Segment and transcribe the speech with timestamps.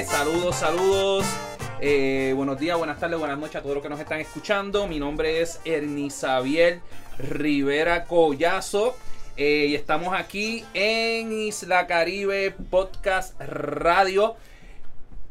[0.00, 1.26] gente, saludos, saludos.
[1.80, 4.86] Eh, buenos días, buenas tardes, buenas noches a todos los que nos están escuchando.
[4.86, 6.80] Mi nombre es Ernisabiel
[7.18, 8.96] Rivera Collazo.
[9.36, 14.36] eh, y estamos aquí en Isla Caribe Podcast Radio.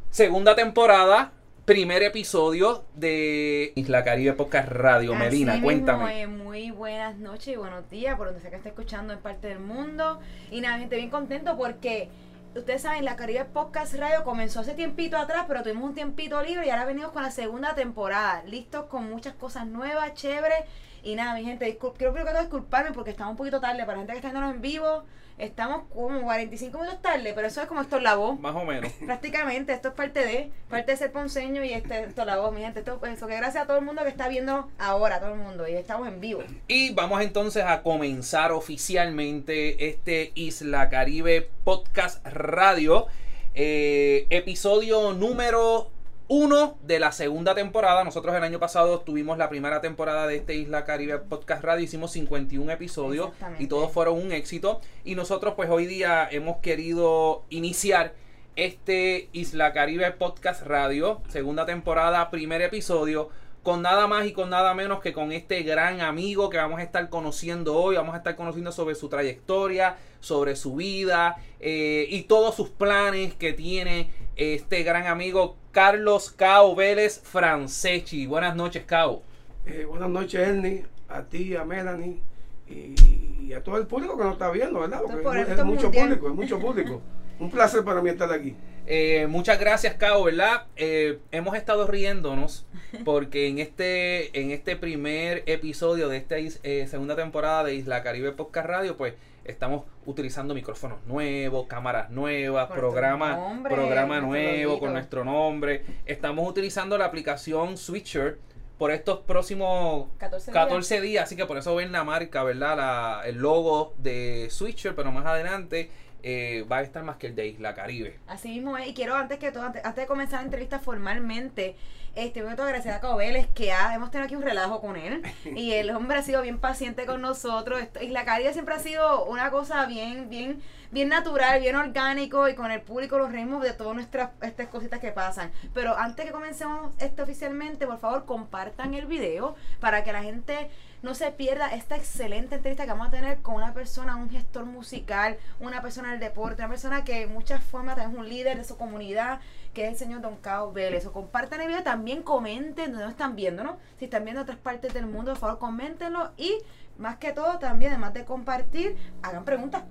[0.10, 1.32] Segunda temporada,
[1.66, 5.14] primer episodio de Isla Caribe Podcast Radio.
[5.14, 6.22] Así Medina, mismo, cuéntame.
[6.22, 9.48] eh, muy buenas noches y buenos días por donde sea que esté escuchando en parte
[9.48, 10.20] del mundo.
[10.52, 12.10] Y nada, gente, bien contento porque
[12.56, 16.66] ustedes saben, la Caribe Podcast Radio comenzó hace tiempito atrás, pero tuvimos un tiempito libre
[16.66, 18.44] y ahora venimos con la segunda temporada.
[18.44, 20.66] Listos con muchas cosas nuevas, chéveres.
[21.04, 23.86] Y nada, mi gente, quiero primero que todo disculparme porque estamos un poquito tarde.
[23.86, 25.04] Para la gente que está viéndonos en vivo,
[25.40, 28.40] estamos como 45 minutos tarde, pero eso es como esto es la voz.
[28.40, 28.92] Más o menos.
[29.06, 32.62] Prácticamente, esto es parte de, parte de ser ponceño y este, esto la voz, mi
[32.62, 32.80] gente.
[32.80, 35.68] Esto, eso que gracias a todo el mundo que está viendo ahora, todo el mundo,
[35.68, 36.44] y estamos en vivo.
[36.68, 43.08] Y vamos entonces a comenzar oficialmente este Isla Caribe Podcast Radio,
[43.56, 45.92] eh, episodio número
[46.30, 48.04] uno de la segunda temporada.
[48.04, 52.12] Nosotros el año pasado tuvimos la primera temporada de este Isla Caribe Podcast Radio, hicimos
[52.12, 54.80] 51 episodios y todos fueron un éxito.
[55.04, 58.14] Y nosotros pues hoy día hemos querido iniciar
[58.56, 63.30] este Isla Caribe Podcast Radio, segunda temporada, primer episodio,
[63.64, 66.84] con nada más y con nada menos que con este gran amigo que vamos a
[66.84, 67.96] estar conociendo hoy.
[67.96, 73.34] Vamos a estar conociendo sobre su trayectoria, sobre su vida eh, y todos sus planes
[73.34, 78.26] que tiene este gran amigo Carlos Cao Vélez Franceschi.
[78.26, 79.22] Buenas noches, Cao.
[79.66, 82.20] Eh, buenas noches, Ernie, a ti, a Melanie
[82.68, 82.96] y,
[83.42, 85.02] y a todo el público que nos está viendo, ¿verdad?
[85.02, 86.08] Porque por es, mucho mundial.
[86.08, 87.02] público, es mucho público.
[87.40, 88.56] Un placer para mí estar aquí.
[88.86, 90.64] Eh, muchas gracias, Cao, ¿verdad?
[90.76, 92.66] Eh, hemos estado riéndonos
[93.06, 98.32] porque en este, en este primer episodio de esta eh, segunda temporada de Isla Caribe
[98.34, 99.14] Podcast Radio, pues
[99.46, 105.86] estamos utilizando micrófonos nuevos, cámaras nuevas, Con programa, nombre, programa nuevo con nuestro nombre.
[106.06, 108.40] Estamos utilizando la aplicación Switcher
[108.78, 110.64] por estos próximos 14 días.
[110.64, 112.78] 14 días, así que por eso ven la marca, ¿verdad?
[112.78, 115.90] La, el logo de Switcher, pero más adelante
[116.24, 118.20] eh, va a estar más que el de Isla Caribe.
[118.28, 121.76] Así mismo es, y quiero antes que todo, antes, antes de comenzar la entrevista formalmente,
[122.16, 124.96] este, voy a agradecer a Cabo Vélez que ha, hemos tenido aquí un relajo con
[124.98, 125.22] él
[125.56, 128.80] y el hombre ha sido bien paciente con nosotros Esto- y la Caribe siempre ha
[128.80, 130.60] sido una cosa bien, bien,
[130.92, 135.00] bien natural, bien orgánico y con el público los reímos de todas nuestras estas cositas
[135.00, 135.52] que pasan.
[135.74, 140.70] Pero antes que comencemos esto oficialmente, por favor compartan el video para que la gente
[141.02, 144.66] no se pierda esta excelente entrevista que vamos a tener con una persona, un gestor
[144.66, 148.58] musical, una persona del deporte, una persona que de muchas formas también es un líder
[148.58, 149.40] de su comunidad,
[149.74, 151.06] que es el señor Don Cao Vélez.
[151.06, 153.78] O compartan el video, también comenten donde están viendo, ¿no?
[153.98, 156.58] Si están viendo otras partes del mundo, por favor, coméntenlo y
[156.98, 159.84] más que todo también, además de compartir, hagan preguntas.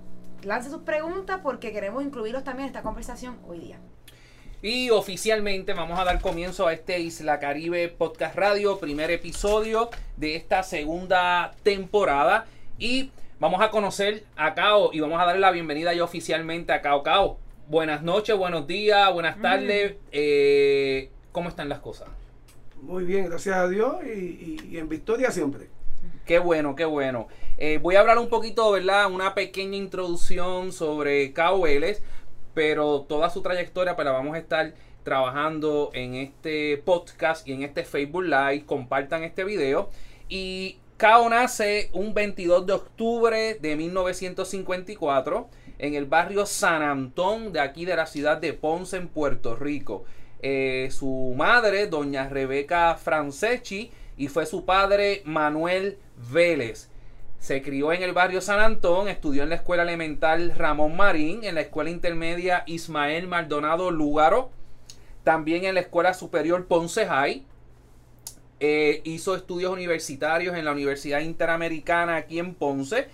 [0.43, 3.79] Lancen sus preguntas porque queremos incluirlos también en esta conversación hoy día.
[4.61, 10.35] Y oficialmente vamos a dar comienzo a este Isla Caribe Podcast Radio, primer episodio de
[10.35, 12.45] esta segunda temporada.
[12.77, 16.81] Y vamos a conocer a Cao y vamos a darle la bienvenida ya oficialmente a
[16.81, 17.37] Cao Cao.
[17.69, 19.95] Buenas noches, buenos días, buenas tardes.
[20.11, 22.09] Eh, ¿Cómo están las cosas?
[22.81, 25.69] Muy bien, gracias a Dios y, y- y en victoria siempre.
[26.25, 27.27] Qué bueno, qué bueno.
[27.57, 29.09] Eh, voy a hablar un poquito, ¿verdad?
[29.11, 32.01] Una pequeña introducción sobre Cao Vélez,
[32.59, 34.73] pero toda su trayectoria pues la vamos a estar
[35.05, 38.65] trabajando en este podcast y en este Facebook Live.
[38.65, 39.89] Compartan este video.
[40.27, 47.61] Y Cao nace un 22 de octubre de 1954 en el barrio San Antón de
[47.61, 50.03] aquí de la ciudad de Ponce, en Puerto Rico.
[50.41, 55.97] Eh, su madre, doña Rebeca Franceschi, y fue su padre Manuel
[56.29, 56.88] Vélez.
[57.39, 61.55] Se crió en el barrio San Antón, estudió en la escuela elemental Ramón Marín, en
[61.55, 64.51] la escuela intermedia Ismael Maldonado Lúgaro,
[65.23, 67.45] también en la escuela superior Ponce High.
[68.59, 73.07] Eh, hizo estudios universitarios en la Universidad Interamericana aquí en Ponce.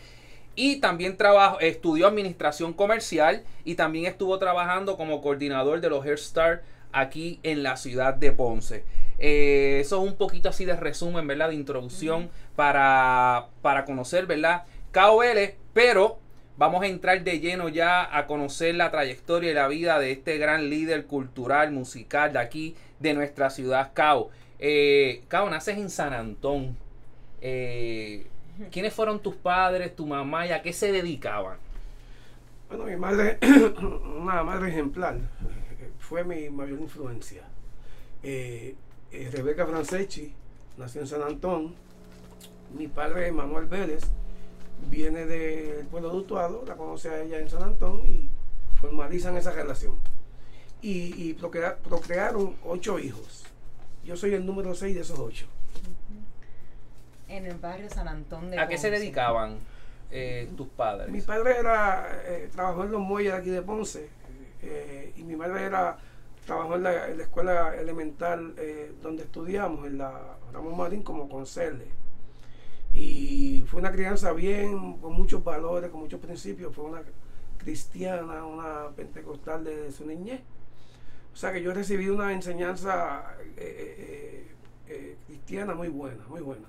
[0.56, 6.64] Y también trabajó, estudió administración comercial y también estuvo trabajando como coordinador de los Hair
[6.92, 8.86] aquí en la ciudad de Ponce.
[9.20, 11.50] Eh, eso es un poquito así de resumen, ¿verdad?
[11.50, 14.64] De introducción para, para conocer, ¿verdad?
[14.92, 16.20] Cao Vélez, pero
[16.58, 20.38] vamos a entrar de lleno ya a conocer la trayectoria y la vida de este
[20.38, 24.30] gran líder cultural, musical de aquí, de nuestra ciudad, Cao.
[24.60, 26.78] Eh, Cao, naces en San Antón.
[27.42, 28.26] Eh,
[28.72, 31.58] ¿Quiénes fueron tus padres, tu mamá y a qué se dedicaban?
[32.70, 33.38] Bueno, mi madre,
[34.18, 35.18] una madre ejemplar,
[36.00, 37.44] fue mi mayor influencia.
[38.24, 38.76] Eh,
[39.12, 40.34] eh, Rebeca Franceschi
[40.78, 41.76] nació en San Antón.
[42.78, 44.04] Mi padre, Manuel Vélez,
[44.90, 48.28] viene del pueblo de Utuado, la conoce a ella en San Antón y
[48.80, 49.96] formalizan esa relación.
[50.82, 53.46] y, y procrea- procrearon ocho hijos.
[54.04, 55.48] Yo soy el número seis de esos ocho.
[57.28, 59.58] En el barrio San Antón de ¿A qué se dedicaban
[60.12, 61.10] eh, tus padres?
[61.10, 64.10] Mi padre era, eh, trabajó en los muelles de aquí de Ponce
[64.62, 65.98] eh, y mi madre era,
[66.46, 71.88] trabajó en la, escuela elemental eh, donde estudiamos, en la Ramón Marín como conserje.
[72.94, 76.74] Y fue una crianza bien, con muchos valores, con muchos principios.
[76.74, 77.02] Fue una
[77.58, 80.42] cristiana, una pentecostal desde su niñez.
[81.34, 84.48] O sea que yo recibí una enseñanza eh,
[84.88, 86.66] eh, cristiana muy buena, muy buena.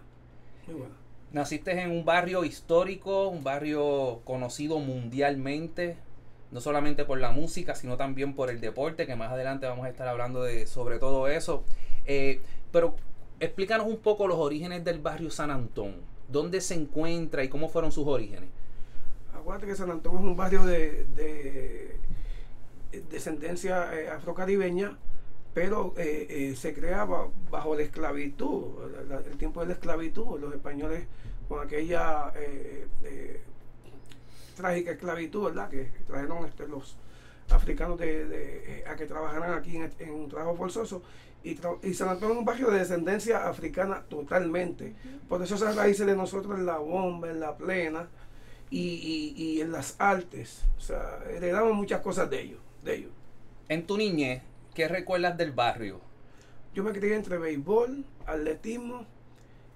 [1.32, 5.96] Naciste en un barrio histórico, un barrio conocido mundialmente,
[6.50, 9.88] no solamente por la música, sino también por el deporte, que más adelante vamos a
[9.88, 11.64] estar hablando de sobre todo eso.
[12.06, 12.40] Eh,
[12.72, 12.94] pero
[13.40, 15.96] explícanos un poco los orígenes del barrio San Antón.
[16.28, 18.48] ¿Dónde se encuentra y cómo fueron sus orígenes?
[19.34, 21.96] Acuérdate que San Antón es un barrio de, de
[23.10, 24.96] descendencia eh, afrocaribeña,
[25.54, 29.72] pero eh, eh, se crea ba- bajo la esclavitud, la- la- el tiempo de la
[29.74, 31.06] esclavitud, los españoles
[31.48, 33.40] con aquella eh, eh,
[34.56, 35.68] trágica esclavitud, ¿verdad?
[35.70, 36.96] Que trajeron este, los
[37.50, 41.02] africanos de, de, eh, a que trabajaran aquí en, en un trabajo forzoso.
[41.44, 44.94] Y, tra- y San es un barrio de descendencia africana totalmente.
[45.28, 48.08] Por eso esas raíces de nosotros en la bomba, en la plena
[48.68, 50.64] y, y- y en las artes.
[50.76, 53.12] O sea, heredamos muchas cosas de ellos, de ellos.
[53.68, 54.42] En tu niñez,
[54.74, 56.00] ¿qué recuerdas del barrio?
[56.74, 59.06] Yo me crié entre béisbol, atletismo,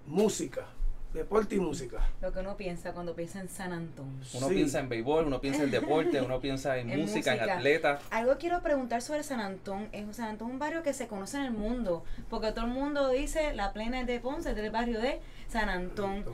[0.06, 0.67] música,
[1.12, 1.99] deporte y música.
[2.21, 4.09] Lo que uno piensa cuando piensa en San Antón.
[4.35, 4.55] Uno Sí.
[4.55, 8.03] piensa en béisbol, uno piensa en deporte, uno piensa en, En música, en atletas.
[8.11, 9.89] Algo quiero preguntar sobre San Antón.
[9.93, 12.71] Es San Antón es un barrio que se conoce en el mundo, porque todo el
[12.73, 16.25] mundo dice la plena es de Ponce, es del barrio de San Antón.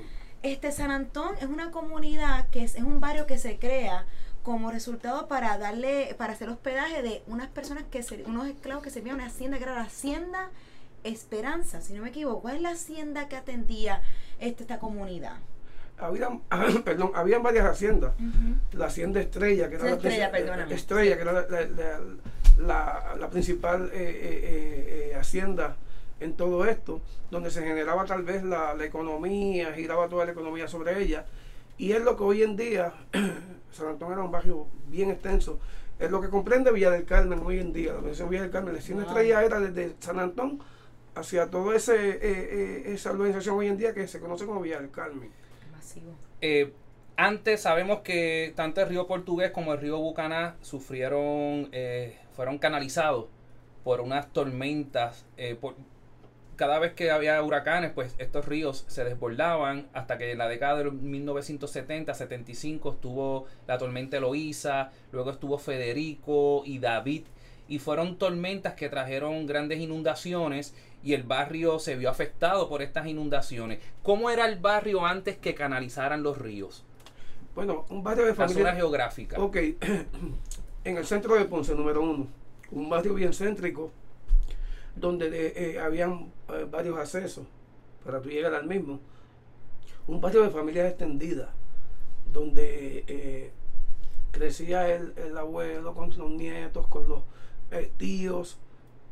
[0.43, 4.05] Este San Antón es una comunidad que es, es un barrio que se crea
[4.43, 8.91] como resultado para darle, para hacer hospedaje de unas personas que se, unos esclavos que
[8.91, 10.51] servían una hacienda que era la hacienda
[11.07, 12.43] Esperanza, si no me equivoco.
[12.43, 14.03] ¿Cuál es la hacienda que atendía
[14.41, 15.37] este, esta comunidad?
[15.99, 16.41] Habían,
[16.85, 18.13] perdón, habían varias haciendas.
[18.73, 20.67] La hacienda Estrella, que era Sí, la, Estrella.
[20.71, 22.01] Estrella, que era la, la- la-
[22.59, 25.77] la- la principal eh, eh, eh, eh, hacienda
[26.21, 27.01] en todo esto,
[27.31, 31.27] donde se generaba tal vez la, la economía, giraba toda la economía sobre ella.
[31.79, 32.93] Y es lo que hoy en día,
[33.73, 35.59] San Antón era un barrio bien extenso,
[35.99, 37.93] es lo que comprende Villa del Carmen hoy en día.
[37.95, 39.13] La Villa del Carmen, la hacienda Wow.
[39.13, 40.59] Estrella era desde San Antón
[41.17, 44.81] hacia toda ese, eh, eh, esa organización hoy en día que se conoce como Villa
[44.81, 45.31] del Carmen.
[45.73, 46.13] Masivo.
[46.41, 46.73] Eh,
[47.17, 53.27] antes sabemos que tanto el río Portugués como el río Bucaná sufrieron, eh, fueron canalizados
[53.85, 55.25] por unas tormentas.
[55.37, 55.75] eh, por-
[56.57, 60.79] cada vez que había huracanes, pues estos ríos se desbordaban hasta que en la década
[60.79, 67.25] de 1970-75 estuvo la tormenta Eloísa, luego estuvo Federico y David.
[67.69, 73.07] Y fueron tormentas que trajeron grandes inundaciones y el barrio se vio afectado por estas
[73.07, 73.81] inundaciones.
[74.03, 76.85] ¿Cómo era el barrio antes que canalizaran los ríos?
[77.55, 78.75] Bueno, un barrio de La zona familia.
[78.75, 79.41] geográfica.
[79.41, 79.57] Ok,
[80.85, 82.27] en el centro de Ponce, número uno,
[82.71, 83.91] un barrio bien céntrico,
[84.95, 87.47] donde eh, eh, habían eh, varios accesos
[88.05, 89.01] para tú llegar al mismo.
[90.07, 91.49] Un barrio de familias extendidas,
[92.33, 93.51] donde eh,
[94.31, 97.23] crecía el, el abuelo con los nietos, con los
[97.79, 98.57] eh.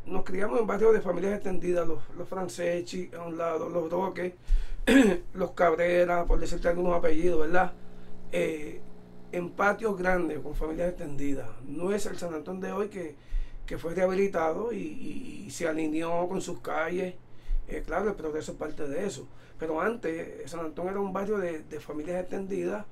[0.07, 4.35] Nos criamos en barrios de familias extendidas, los, los a un lado, los Roques,
[5.35, 7.73] los Cabrera, por decirte algunos apellidos, ¿verdad?
[8.31, 8.81] Eh,
[9.33, 11.49] en patios grandes, con familias extendidas.
[11.67, 13.15] No es el San Antón de hoy que,
[13.65, 17.15] que fue rehabilitado y, se alineó con sus calles.
[17.67, 19.27] Eh, claro, el progreso es parte de eso.
[19.59, 22.85] Pero antes, San Antón era un barrio de, de familias extendidas,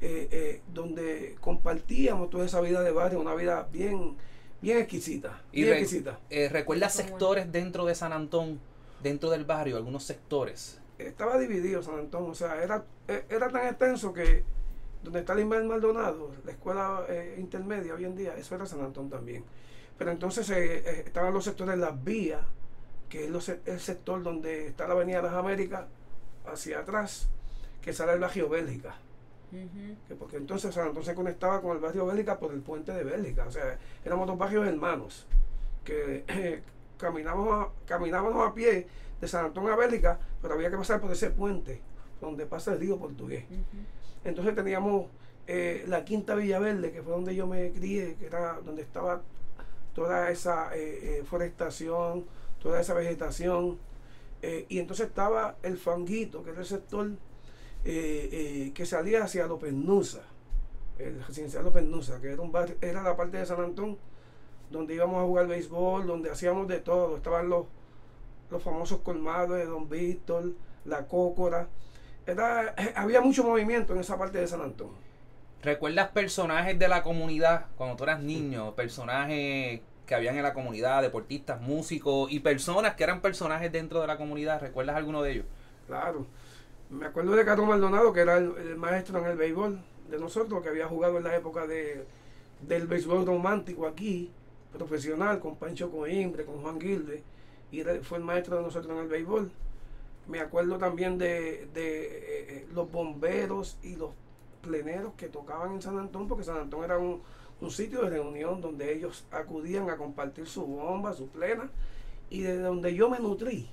[0.00, 4.16] eh, donde compartíamos toda esa vida de barrio, una vida bien,
[4.60, 5.40] bien exquisita.
[5.52, 6.18] Y bien re- exquisita.
[6.30, 7.10] eh, ¿Recuerdas ¿Cómo es?
[7.10, 8.60] sectores dentro de San Antón?
[9.02, 10.78] Dentro del barrio, algunos sectores.
[10.98, 14.42] estaba dividido San Antón, o sea, era, eh, era tan extenso que
[15.02, 18.80] donde está el Ismael Maldonado, la escuela eh, intermedia hoy en día, eso era San
[18.82, 19.42] Antón también.
[19.96, 22.42] Pero entonces eh, eh, estaban los sectores de las vías,
[23.08, 25.86] que es los el sector donde está la Avenida de las Américas,
[26.44, 27.28] hacia atrás,
[27.80, 28.48] que sale el barrio
[30.06, 33.02] Que porque entonces San Antón se conectaba con el barrio Bélgica por el puente de
[33.02, 33.46] Bélgica.
[33.46, 35.26] O sea, éramos dos barrios hermanos,
[35.84, 36.62] que eh,
[36.96, 38.86] caminábamos, a, caminábamos a pie
[39.20, 41.80] de San Antón a Bélgica, pero había que pasar por ese puente,
[42.20, 43.44] donde pasa el río portugués.
[44.24, 45.06] Entonces teníamos
[45.46, 49.22] eh, la Quinta Villaverde, que fue donde yo me crié, que era donde estaba
[49.94, 52.24] toda esa eh, forestación,
[52.62, 53.78] toda esa vegetación.
[54.68, 57.10] y entonces estaba el Fanguito, que era el sector
[57.84, 60.22] eh, eh, que salía hacia López Nusa,
[60.98, 63.98] el residencial López Nusa, que era, un barrio, era la parte de San Antón
[64.70, 67.16] donde íbamos a jugar béisbol, donde hacíamos de todo.
[67.16, 67.66] Estaban los,
[68.50, 70.52] los famosos colmados de Don Víctor,
[70.84, 71.68] la Cócora.
[72.26, 74.94] Era, había mucho movimiento en esa parte de San Antonio.
[75.62, 78.74] ¿Recuerdas personajes de la comunidad cuando tú eras niño?
[78.74, 84.06] Personajes que habían en la comunidad, deportistas, músicos y personas que eran personajes dentro de
[84.06, 84.60] la comunidad.
[84.60, 85.44] ¿Recuerdas alguno de ellos?
[85.86, 86.26] Claro.
[86.90, 89.80] Me acuerdo de Carlos Maldonado, que era el, maestro en el béisbol
[90.10, 92.04] de nosotros, que había jugado en la época de,
[92.66, 94.32] del béisbol romántico aquí,
[94.72, 97.22] profesional, con Pancho Coimbre, con Juan Gilde,
[97.70, 99.52] y fue el maestro de nosotros en el béisbol.
[100.26, 104.10] Me acuerdo también de, de eh, eh, los bomberos y los
[104.60, 107.22] pleneros que tocaban en San Antón, porque San Antón era un,
[107.70, 111.70] sitio de reunión donde ellos acudían a compartir su bomba, su plena,
[112.30, 113.68] y desde donde yo me nutrí,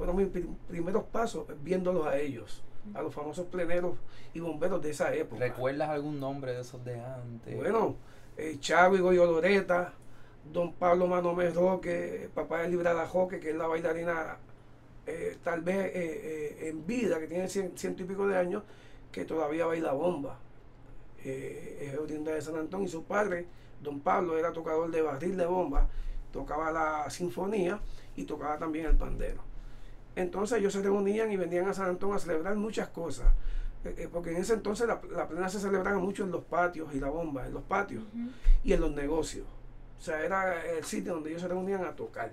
[0.00, 0.28] fueron mis
[0.66, 2.62] primeros pasos viéndolos a ellos,
[2.94, 3.98] a los famosos pleneros
[4.32, 5.38] y bomberos de esa época.
[5.38, 7.54] ¿Recuerdas algún nombre de esos de antes?
[7.54, 7.96] Bueno,
[8.38, 9.92] eh, Chavo y Goyo Loreta,
[10.50, 14.38] don Pablo Manomé Roque, papá de Librada Joque, que es la bailarina
[15.06, 18.62] eh, tal vez eh, en vida, que tiene ciento y pico de años,
[19.12, 20.38] que todavía baila bomba.
[21.22, 23.44] es oriunda de San Antonio y su padre,
[23.82, 25.90] don Pablo, era tocador de barril de bomba,
[26.32, 27.78] tocaba la sinfonía
[28.16, 29.49] y tocaba también el pandero.
[30.16, 33.32] Entonces ellos se reunían y venían a San Antonio a celebrar muchas cosas.
[34.12, 37.46] porque en ese entonces la, plena se celebraba mucho en los patios y la bomba,
[37.46, 38.04] en los patios
[38.62, 39.46] y en los negocios.
[39.98, 42.30] O sea, era el sitio donde ellos se reunían a tocar.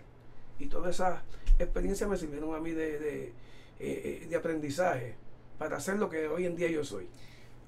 [0.59, 1.21] Y todas esas
[1.59, 3.33] experiencias me sirvieron a mí de, de,
[3.79, 5.15] eh, de aprendizaje
[5.57, 7.07] para hacer lo que hoy en día yo soy.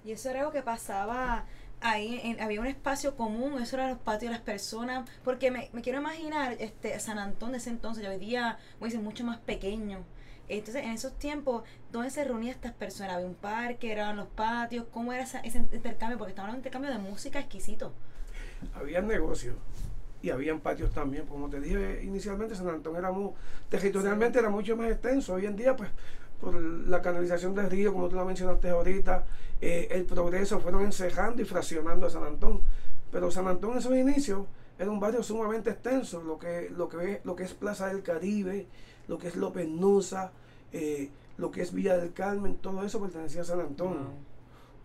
[0.04, 1.46] Y eso era algo que pasaba
[1.82, 6.00] ahí, había un espacio común, eso eran los patios de las personas, porque me, quiero
[6.00, 10.04] imaginar este San Antón de ese entonces, hoy día, voy a decir, mucho más pequeño.
[10.48, 13.14] Entonces, en esos tiempos, ¿dónde se reunían estas personas?
[13.14, 13.92] ¿Había un parque?
[13.92, 14.86] ¿Eran los patios?
[14.92, 16.18] ¿Cómo era ese intercambio?
[16.18, 17.94] Porque estaban en un intercambio de música exquisito.
[18.74, 19.56] Había negocios
[20.24, 21.28] y habían patios también.
[21.28, 23.32] Como te dije inicialmente, San Antón era muy,
[23.70, 25.36] territorialmente era mucho más extenso.
[25.36, 25.90] Hoy en día, pues,
[26.40, 29.26] por la canalización del río, como tú lo mencionaste ahorita,
[29.62, 32.62] eh, el progreso fueron encejando y fraccionando a San Antón.
[33.12, 34.46] Pero San Antón en sus inicios
[34.78, 38.02] era un barrio sumamente extenso, lo que, lo que, es, lo que es Plaza del
[38.04, 38.68] Caribe,
[39.08, 40.32] lo que es López Nusa,
[40.72, 43.98] eh, lo que es Villa del Carmen, todo eso pertenecía a San Antón.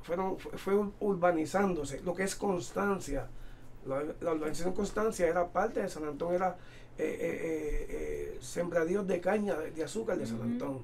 [0.02, 3.28] Fueron, fue urbanizándose, lo que es Constancia,
[3.86, 6.56] la, la urbanización Constancia era parte de San Antón, era
[6.96, 10.82] eh, eh, eh, sembradíos de caña de, azúcar de San Antón.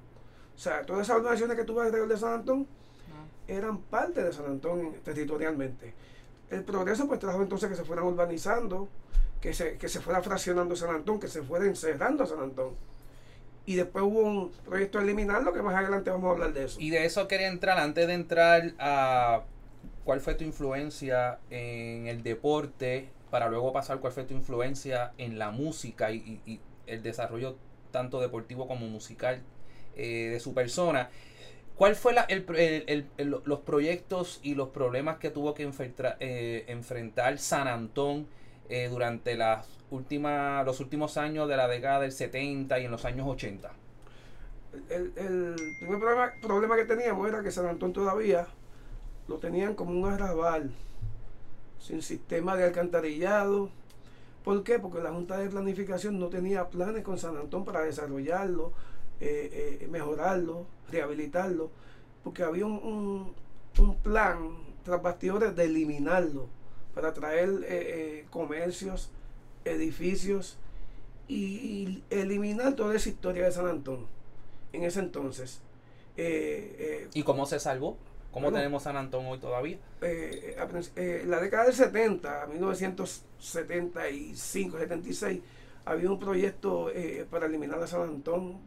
[0.61, 2.67] O sea, todas esas urbanizaciones que tú ves alrededor de San Antón
[3.49, 5.95] eran parte de San Antón territorialmente.
[6.51, 8.87] El progreso pues trajo entonces que se fueran urbanizando,
[9.41, 12.75] que se, que se fuera fraccionando San Antón, que se fuera encerrando San Antón.
[13.65, 16.79] Y después hubo un proyecto de eliminarlo, que más adelante vamos a hablar de eso.
[16.79, 19.45] Y de eso quería entrar, antes de entrar a
[20.05, 25.39] cuál fue tu influencia en el deporte, para luego pasar cuál fue tu influencia en
[25.39, 27.57] la música y, el desarrollo
[27.93, 29.43] tanto deportivo como musical
[30.03, 31.11] eh, de su persona.
[31.77, 32.27] ¿Cuál fue la,
[33.45, 38.27] los proyectos y los problemas que tuvo que enfrentar, eh, enfrentar San Antón
[38.71, 43.05] eh, durante las últimas, los últimos años de la década del 70 y en los
[43.05, 43.73] años 80?
[44.89, 45.11] El,
[45.81, 48.47] primer problema, problema que teníamos era que San Antón todavía
[49.29, 50.71] lo tenían como un arrabal,
[51.79, 53.69] sin sistema de alcantarillado.
[54.45, 54.79] ¿Por qué?
[54.79, 58.73] Porque la Junta de Planificación no tenía planes con San Antón para desarrollarlo,
[59.21, 61.71] eh, eh, mejorarlo, rehabilitarlo,
[62.25, 63.35] porque había un,
[64.03, 66.49] plan tras bastidores de eliminarlo
[66.95, 69.11] para traer eh, comercios,
[69.65, 70.59] edificios
[71.29, 74.07] y, eliminar toda esa historia de San Antón
[74.73, 75.61] en ese entonces.
[76.17, 77.97] ¿Y cómo se salvó?
[78.33, 79.77] ¿Cómo tenemos San Antón hoy todavía?
[80.03, 80.57] Eh,
[80.97, 85.41] eh, la década del 70, 1975, 76,
[85.85, 88.59] había un proyecto eh, para eliminar a San Antón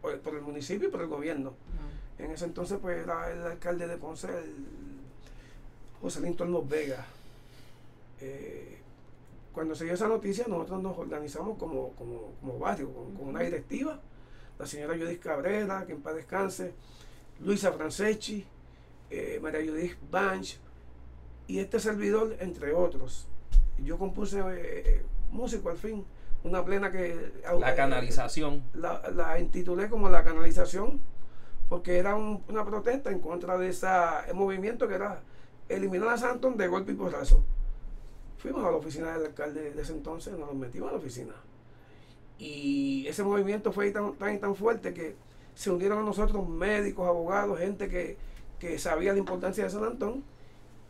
[0.00, 1.54] por, el municipio y por el gobierno.
[2.18, 4.28] En ese entonces, pues era el alcalde de Ponce,
[6.00, 7.06] José Linton Vega.
[9.52, 11.92] cuando se dio esa noticia, nosotros nos organizamos como,
[12.58, 14.00] barrio, con, una directiva.
[14.58, 16.74] La señora Judith Cabrera, que en paz descanse,
[17.40, 18.44] Luisa Franceschi,
[19.10, 20.58] eh, María Judith Banch
[21.46, 23.26] y este servidor, entre otros.
[23.82, 25.02] Yo compuse eh,
[25.32, 26.04] músico al fin,
[26.44, 27.32] una plena que...
[27.58, 28.62] La canalización.
[28.74, 31.00] La, intitulé como la canalización,
[31.68, 33.86] porque era una protesta en contra de ese
[34.34, 35.20] movimiento que era
[35.68, 37.42] eliminar a Santos de golpe y porrazo.
[38.38, 41.34] Fuimos a la oficina del alcalde de ese entonces, nos metimos a la oficina.
[42.38, 45.14] Y ese movimiento fue tan, tan, tan fuerte que
[45.54, 48.16] se unieron a nosotros médicos, abogados, gente que,
[48.58, 50.24] que sabía la importancia de San Antón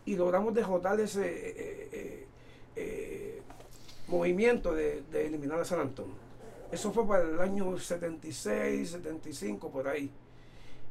[0.05, 2.27] y logramos derrotar ese, eh, eh,
[2.77, 3.40] eh,
[4.11, 6.09] movimiento de, de eliminar a San Antón.
[6.71, 10.11] Eso fue para el año 76, 75, por ahí.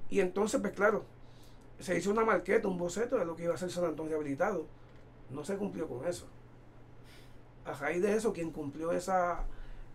[0.10, 1.06] Y entonces, pues claro,
[1.80, 4.66] se hizo una marqueta, un boceto de lo que iba a ser San Antón rehabilitado.
[5.30, 6.26] No se cumplió con eso.
[7.66, 9.46] A raíz de eso, quien cumplió esa,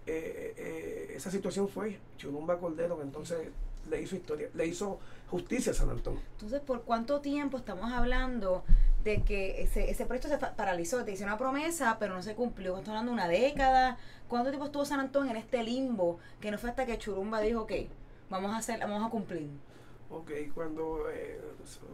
[0.07, 3.49] eh, eh, esa situación fue Churumba Cordero, que entonces
[3.91, 4.99] le hizo historia, le hizo
[5.31, 6.19] justicia a San Antón.
[6.33, 8.65] Entonces, ¿por cuánto tiempo estamos hablando
[9.03, 11.05] de que ese, ese proyecto se paralizó?
[11.05, 12.79] Te hice una promesa, pero no se cumplió.
[12.79, 13.99] Estamos hablando de una década.
[14.29, 16.19] ¿Cuánto tiempo estuvo San Antón en este limbo?
[16.41, 17.73] Que no fue hasta que Churumba dijo, ok,
[18.31, 19.49] vamos a hacer, vamos a cumplir.
[20.11, 21.41] Ok, cuando eh,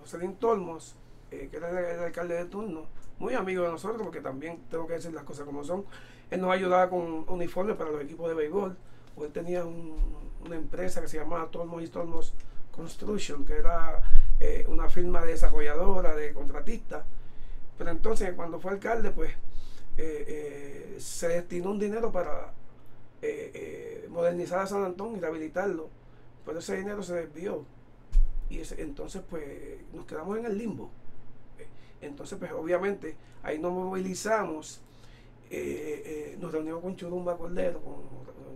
[0.01, 0.97] Joselín Tolmos,
[1.31, 2.87] eh, que era el, el alcalde de turno,
[3.19, 5.85] muy amigo de nosotros, porque también tengo que decir las cosas como son,
[6.31, 8.77] él nos ayudaba con uniformes para los equipos de béisbol,
[9.25, 9.97] él tenía un-
[10.45, 12.33] una empresa que se llamaba Tolmos y Tolmos
[12.73, 14.03] Construction, que era
[14.41, 17.05] eh, una firma de desarrolladora, de contratista.
[17.77, 19.31] Pero entonces, cuando fue alcalde, pues
[19.99, 20.25] eh,
[20.97, 22.53] eh, se destinó un dinero para
[24.09, 25.89] modernizar a San Antón y rehabilitarlo.
[26.47, 27.65] Pero ese dinero se desvió.
[28.49, 29.45] Y entonces, pues,
[29.93, 30.91] nos quedamos en el limbo.
[32.01, 34.81] Entonces, pues, obviamente, ahí nos movilizamos.
[35.51, 37.95] Eh, eh, nos reunimos con Churumba Cordero, con,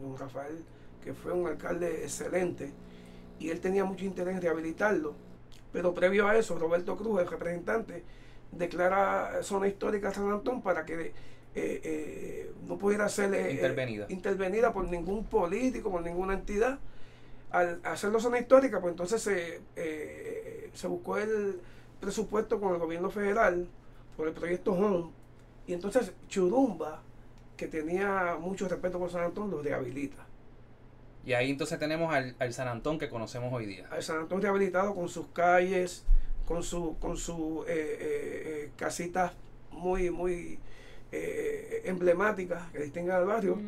[0.03, 0.65] con Rafael,
[1.03, 2.73] que fue un alcalde excelente.
[3.39, 5.15] Y él tenía mucho interés en rehabilitarlo.
[5.73, 8.05] Pero previo a eso, Roberto Cruz, el representante,
[8.53, 11.13] declara zona histórica San Antón para que
[11.57, 14.07] eh, eh, no pudiera ser eh, Intervenida.
[14.09, 16.79] intervenida por ningún político, por ninguna entidad.
[17.51, 19.61] Al hacerlo zona histórica, pues entonces se,
[20.73, 21.61] se buscó el
[22.01, 23.69] presupuesto con el gobierno federal
[24.17, 25.11] por el proyecto Home.
[25.67, 27.03] Y entonces Churumba,
[27.57, 30.27] que tenía mucho respeto por San Antón, lo rehabilita.
[31.25, 33.89] Y ahí entonces tenemos al, al San Antón que conocemos hoy día.
[33.91, 36.05] al San Antón rehabilitado con sus calles,
[36.47, 39.33] con su, con su eh, eh, eh, casitas
[39.71, 40.59] muy, muy
[41.13, 43.59] eh, emblemáticas que distinguen al barrio,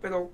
[0.00, 0.30] pero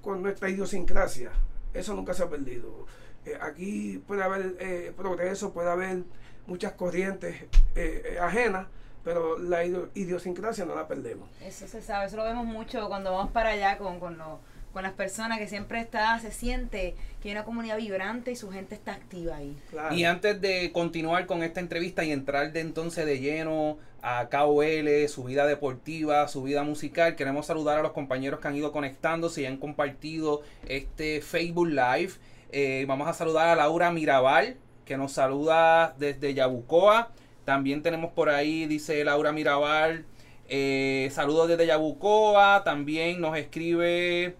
[0.00, 1.30] con nuestra idiosincrasia.
[1.74, 2.86] Eso nunca se ha perdido.
[3.26, 6.04] Eh, aquí puede haber eh, progreso, puede haber
[6.46, 7.42] muchas corrientes
[7.74, 8.66] eh, eh, ajenas,
[9.04, 11.28] pero la idio- idiosincrasia no la perdemos.
[11.44, 14.38] Eso se sabe, eso lo vemos mucho cuando vamos para allá con, con, los-
[14.72, 18.50] con las personas que siempre está, se siente que hay una comunidad vibrante y su
[18.50, 19.56] gente está activa ahí.
[19.70, 19.94] Claro.
[19.94, 25.08] Y antes de continuar con esta entrevista y entrar de entonces de lleno a KOL,
[25.08, 29.42] su vida deportiva, su vida musical, queremos saludar a los compañeros que han ido conectándose
[29.42, 32.12] y han compartido este Facebook Live.
[32.50, 37.10] Eh, vamos a saludar a Laura Mirabal, que nos saluda desde Yabucoa.
[37.44, 40.04] También tenemos por ahí, dice Laura Mirabal,
[40.48, 42.62] eh, saludos desde Yabucoa.
[42.64, 44.36] También nos escribe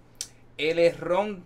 [0.59, 0.93] L.
[0.93, 1.43] Ron,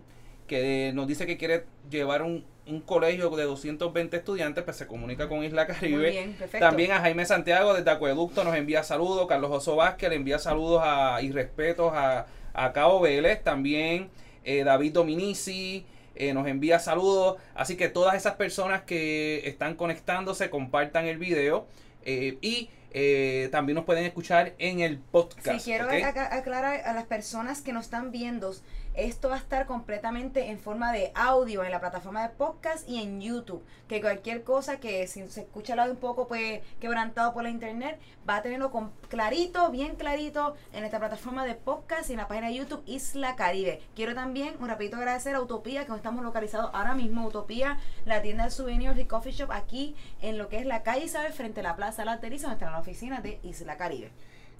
[0.47, 5.27] que nos dice que quiere llevar un, un colegio de 220 estudiantes, pues se comunica
[5.27, 5.97] con Isla Caribe.
[5.97, 6.65] Muy bien, perfecto.
[6.65, 9.25] También a Jaime Santiago desde Acueducto nos envía saludos.
[9.27, 13.43] Carlos Oso Vázquez le envía saludos a, y respetos a, a Cabo Vélez.
[13.43, 14.09] También
[14.43, 15.85] eh, David Dominici
[16.19, 17.37] eh, nos envía saludos.
[17.55, 21.67] Así que todas esas personas que están conectándose, compartan el video.
[22.03, 25.59] eh, y eh, también nos pueden escuchar en el podcast.
[25.59, 28.55] Sí, quiero aclarar a las personas que nos están viendo,
[28.97, 32.99] esto va a estar completamente en forma de audio en la plataforma de podcast y
[32.99, 33.63] en YouTube.
[33.87, 37.49] Que cualquier cosa que si se escucha el audio un poco pues quebrantado por la
[37.49, 42.17] internet, va a tenerlo con clarito, bien clarito en esta plataforma de podcast y en
[42.17, 43.81] la página de YouTube Isla Caribe.
[43.95, 47.27] Quiero también un rapidito agradecer a Utopía, que estamos localizados ahora mismo.
[47.27, 51.05] Utopía, la tienda de souvenirs y coffee shop aquí en lo que es la calle
[51.05, 54.11] Isabel frente a la Plaza La Teriza, donde está la oficina de Isla Caribe.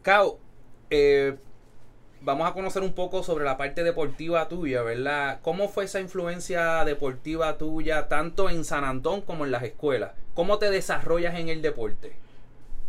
[0.03, 0.37] Cao,
[0.91, 1.37] eh,
[2.21, 5.39] vamos a conocer un poco sobre la parte deportiva tuya, ¿verdad?
[5.41, 10.11] ¿Cómo fue esa influencia deportiva tuya, tanto en San Antón como en las escuelas?
[10.33, 12.13] ¿Cómo te desarrollas en el deporte?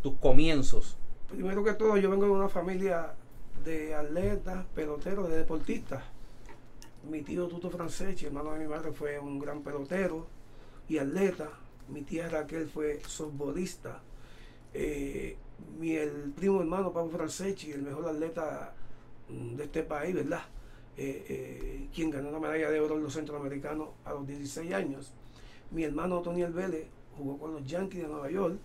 [0.03, 0.97] Tus comienzos.
[1.31, 3.14] Primero que todo, yo vengo de una familia
[3.64, 6.03] de atletas, peloteros, de deportistas.
[7.09, 10.27] Mi tío Tuto Franceschi, hermano de mi madre, fue un gran pelotero
[10.88, 11.49] y atleta.
[11.88, 14.01] Mi tía Raquel fue softbolista.
[14.75, 15.37] Eh,
[15.79, 18.75] mi el primo hermano Pablo Franceschi, el mejor atleta
[19.29, 20.43] de este país, ¿verdad?
[20.97, 25.12] Eh, eh, quien ganó una medalla de oro en los centroamericanos a los 16 años.
[25.71, 26.87] Mi hermano Tony Vélez
[27.17, 28.59] jugó con los Yankees de Nueva York.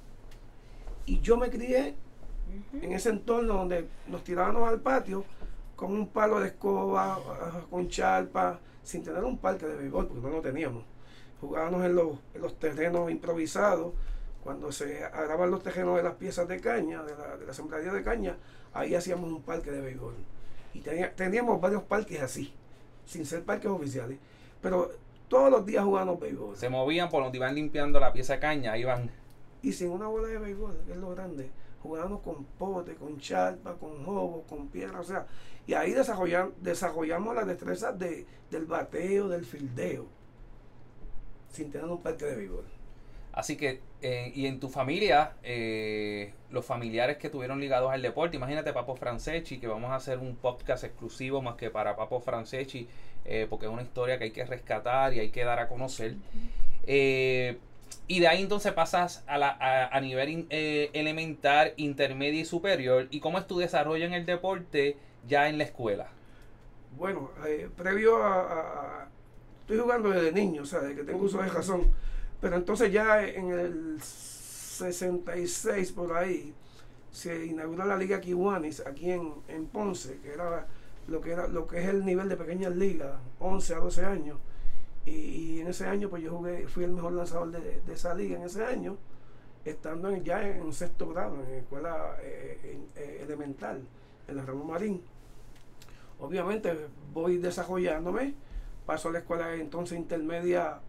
[1.05, 1.95] Y yo me crié
[2.81, 5.25] en ese entorno donde nos tirábamos al patio
[5.75, 7.19] con un palo de escoba,
[7.69, 10.83] con charpa, sin tener un parque de béisbol, porque no lo teníamos.
[11.41, 13.93] Jugábamos en los, en los terrenos improvisados,
[14.43, 17.91] cuando se agarraban los terrenos de las piezas de caña, de la, de la sembradía
[17.91, 18.37] de caña,
[18.73, 20.15] ahí hacíamos un parque de béisbol.
[20.73, 22.53] Y tenía- teníamos varios parques así,
[23.05, 24.17] sin ser parques oficiales.
[24.61, 24.91] Pero
[25.27, 26.55] todos los días jugábamos béisbol.
[26.57, 29.09] Se movían por donde iban limpiando la pieza de caña, iban
[29.61, 31.49] y sin una bola de béisbol, que es lo grande.
[31.81, 35.27] Jugábamos con pote, con charpa, con jobo, con piedra, o sea,
[35.67, 40.05] y ahí desarrollan, desarrollamos las destrezas de, del bateo, del fildeo,
[41.51, 42.65] sin tener un parque de béisbol.
[43.33, 48.37] Así que, eh, y en tu familia, eh, los familiares que tuvieron ligados al deporte,
[48.37, 52.87] imagínate Papo Franceschi, que vamos a hacer un podcast exclusivo más que para Papo Franceschi,
[53.25, 56.15] eh, porque es una historia que hay que rescatar y hay que dar a conocer.
[58.07, 63.07] Y de ahí entonces pasas a, la, a, a nivel elemental, intermedio y superior.
[63.11, 66.07] ¿Y cómo es tu desarrollo en el deporte ya en la escuela?
[66.97, 67.31] Bueno,
[67.77, 69.07] previo a, a- a-
[69.61, 71.89] Estoy jugando desde niño, o sea, desde que tengo uso de razón.
[72.43, 76.53] Pero entonces ya en el 66 por ahí
[77.09, 80.67] se inauguró la Liga Kiwanis aquí en, en Ponce, que era
[81.07, 84.39] lo que era lo que es el nivel de pequeñas ligas, 11 a 12 años.
[85.05, 88.35] Y, en ese año pues yo jugué, fui el mejor lanzador de, de esa liga
[88.35, 88.97] en ese año,
[89.63, 93.87] estando ya en sexto grado, en escuela eh, eh, elemental,
[94.27, 95.01] en la Ramón Marín.
[96.19, 96.75] Obviamente
[97.13, 98.33] voy desarrollándome,
[98.85, 100.81] paso a la escuela entonces intermedia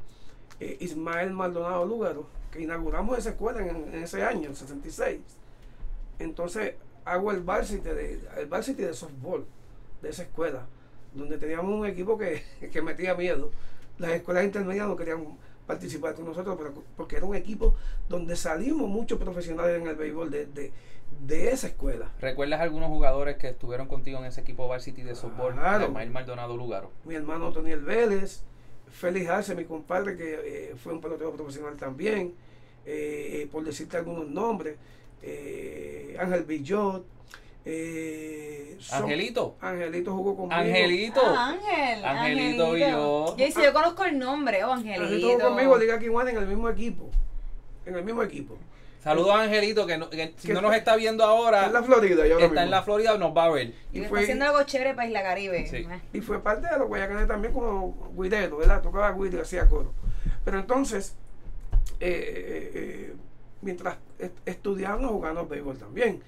[0.60, 5.20] eh, Ismael Maldonado Lúgaro, que inauguramos esa escuela en, en ese año, el 66.
[6.18, 9.44] Entonces hago el varsity de, el varsity de softball
[10.02, 10.66] de esa escuela,
[11.14, 13.50] donde teníamos un equipo que, que metía miedo.
[13.98, 15.24] Las escuelas intermedias no querían
[15.66, 17.74] participar con nosotros, pero porque era un equipo
[18.08, 20.72] donde salimos muchos profesionales en el béisbol de, de,
[21.26, 22.10] de esa escuela.
[22.20, 25.54] ¿Recuerdas algunos jugadores que estuvieron contigo en ese equipo Varsity de softball?
[25.54, 25.86] Claro.
[25.86, 26.90] Ismael Maldonado Lugaro.
[27.04, 28.42] mi hermano Toniel Vélez,
[28.94, 30.34] Félix Arce, mi compadre, que
[30.70, 32.32] eh, fue un pelotero profesional también,
[32.86, 34.76] eh, eh, por decirte algunos nombres,
[35.22, 37.04] eh, Ángel Villot,
[37.64, 39.56] eh, son- Angelito.
[39.60, 40.60] Angelito jugó conmigo.
[40.60, 41.20] Angelito.
[41.24, 42.04] Ah, Ángel.
[42.04, 43.36] Angelito y yo.
[43.36, 45.02] Yo, sí, yo conozco el nombre, oh, Angelito.
[45.02, 47.10] Angelito jugó conmigo, Liga Kiwana en el mismo equipo.
[47.86, 48.56] En el mismo equipo.
[49.04, 52.26] Saludos a Angelito, que, no- que si no nos está- viendo ahora, en la Florida,
[52.26, 53.74] yo está en la Florida, nos va a ver.
[53.92, 55.66] Y Y está haciendo algo chévere para Isla Caribe.
[55.68, 55.76] Sí.
[55.76, 56.00] Eh.
[56.14, 58.80] y fue parte de los Guayacanes también como guidero, ¿verdad?
[58.82, 59.92] Tocaba guido y hacía coro.
[60.44, 61.14] Pero entonces,
[62.00, 63.14] eh, eh, eh,
[63.60, 66.22] mientras est- estudiábamos, jugábamos béisbol también.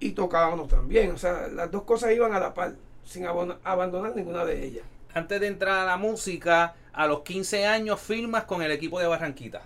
[0.00, 1.12] Y tocábamos también.
[1.12, 4.84] O sea, las dos cosas iban a la par, sin abandonar ninguna de ellas.
[5.14, 9.06] Antes de entrar a la música, a los 15 años firmas con el equipo de
[9.06, 9.62] Barranquita.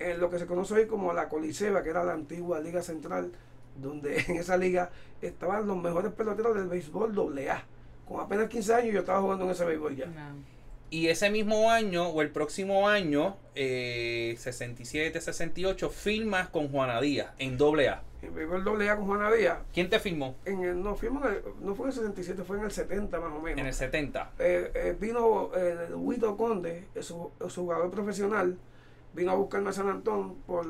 [0.00, 3.30] En lo que se conoce hoy como la Coliseba, que era la antigua Liga Central,
[3.76, 4.90] donde en esa liga
[5.22, 7.14] estaban los mejores peloteros del béisbol
[7.48, 7.62] AA.
[8.08, 10.06] Con apenas 15 años yo estaba jugando en ese béisbol ya.
[10.06, 10.60] No.
[10.92, 17.56] Y ese mismo año, o el próximo año, eh, 67-68, firmas con Juana Díaz en
[17.60, 18.02] AA.
[18.22, 19.58] En béisbol AA con Juana Díaz.
[19.72, 20.34] ¿Quién te firmó?
[20.44, 23.20] En el, no, fuimos en el- no fue en el 67, fue en el 70
[23.20, 23.60] más o menos.
[23.60, 24.32] En el 70.
[24.40, 28.58] Eh, eh, vino eh, Huito Conde, su jugador profesional,
[29.14, 30.66] vino a buscarme a San Antón por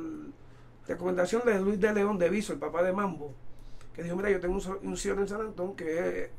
[0.86, 3.34] recomendación de Luis de León de Viso, el papá de Mambo,
[3.94, 6.30] que dijo, mira, yo tengo un, un señor en San Antón que es...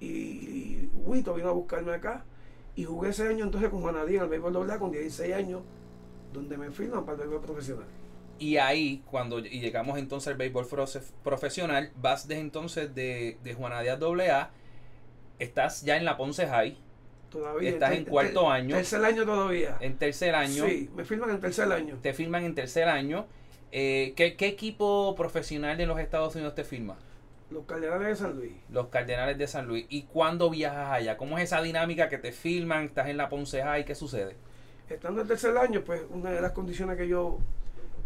[0.00, 2.24] Y, Huito vino a buscarme acá
[2.74, 5.62] y jugué ese año entonces con Juanadí en el béisbol doble con 16 años,
[6.32, 7.88] donde me firman para el béisbol profesional.
[8.38, 13.54] Y ahí, cuando y llegamos entonces al béisbol profe- profesional, vas desde entonces de, de
[13.54, 14.50] Juana Díaz AA,
[15.38, 16.81] estás ya en la Ponce High,
[17.32, 17.70] Todavía.
[17.70, 18.76] Estás en cuarto año.
[18.76, 19.76] Tercer año todavía.
[19.80, 21.98] en tercer año, Sí, me firman en tercer año.
[22.02, 23.26] te firman en tercer año.
[23.72, 26.96] Eh, ¿qué, qué equipo profesional de los Estados Unidos te firma?
[27.50, 28.52] Los Cardenales de San Luis.
[28.70, 29.86] Los Cardenales de San Luis.
[29.88, 31.16] ¿Y cuándo viajas allá?
[31.16, 32.84] ¿Cómo es esa dinámica que te firman?
[32.84, 33.84] ¿Estás en la Ponce High?
[33.84, 34.36] ¿Qué sucede?
[34.88, 37.38] Estando en tercer año, pues una de las condiciones que yo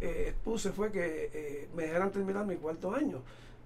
[0.01, 3.23] eh, expuse fue que eh, me dejaran terminar mi cuarto año.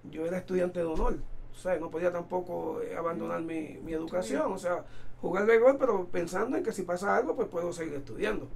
[0.09, 1.17] Yo era estudiante de honor,
[1.51, 4.83] o sea, no podía tampoco eh, abandonar mi, mi educación, o sea,
[5.21, 8.47] jugar béisbol, pero pensando en que si pasa algo, pues puedo seguir estudiando.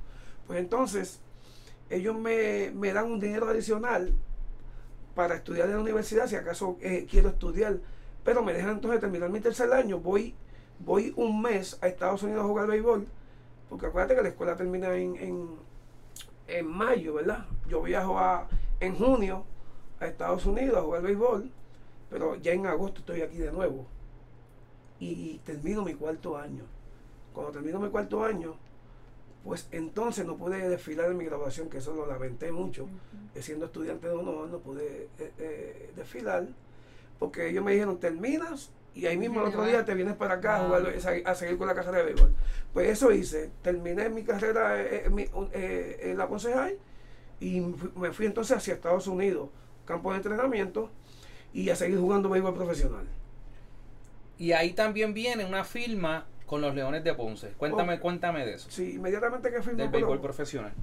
[0.47, 1.19] Pues entonces,
[1.89, 4.13] ellos me, me dan un dinero adicional
[5.13, 7.77] para estudiar en la universidad, si acaso eh, quiero estudiar,
[8.23, 10.35] pero me dejan entonces terminar mi tercer año, voy,
[10.79, 13.07] voy un mes a Estados Unidos a jugar béisbol,
[13.69, 15.49] porque acuérdate que la escuela termina en, en,
[16.47, 17.45] en mayo, ¿verdad?
[17.69, 18.47] Yo viajo a,
[18.79, 19.45] en junio
[19.99, 21.49] a Estados Unidos a jugar béisbol,
[22.09, 23.87] pero ya en agosto estoy aquí de nuevo.
[24.99, 26.63] Y termino mi cuarto año.
[27.33, 28.55] Cuando termino mi cuarto año,
[29.43, 32.87] pues entonces no pude desfilar en mi graduación, que eso lo lamenté mucho.
[33.39, 36.47] Siendo estudiante de honor, no pude eh, eh, desfilar,
[37.19, 40.55] porque ellos me dijeron, terminas y ahí mismo el otro día te vienes para acá
[40.55, 40.65] a, Ah.
[40.65, 42.33] jugar, a, seguir con la carrera de béisbol.
[42.73, 46.77] Pues eso hice, terminé mi carrera en, eh, en la High
[47.41, 47.61] y
[47.95, 49.49] me fui entonces hacia Estados Unidos,
[49.85, 50.89] campo de entrenamiento
[51.53, 53.05] y a seguir jugando béisbol profesional.
[54.37, 57.49] Y ahí también viene una firma con los Leones de Ponce.
[57.57, 57.99] Cuéntame, Oh.
[57.99, 58.69] cuéntame de eso.
[58.69, 60.73] Sí, inmediatamente que firmé Del béisbol profesional.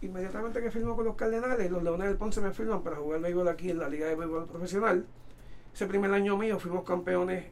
[0.00, 3.48] inmediatamente que firmo con los Cardenales, los Leones del Ponce me firman para jugar béisbol
[3.48, 5.04] aquí en la Liga de Béisbol Profesional.
[5.74, 7.46] Ese primer año mío fuimos campeones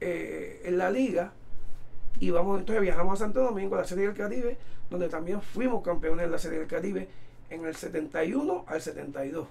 [0.00, 1.32] eh, en la liga
[2.20, 4.56] y vamos entonces viajamos a Santo Domingo a la Serie del Caribe,
[4.90, 7.08] donde también fuimos campeones en la Serie del Caribe
[7.50, 9.46] en el 71 al 72.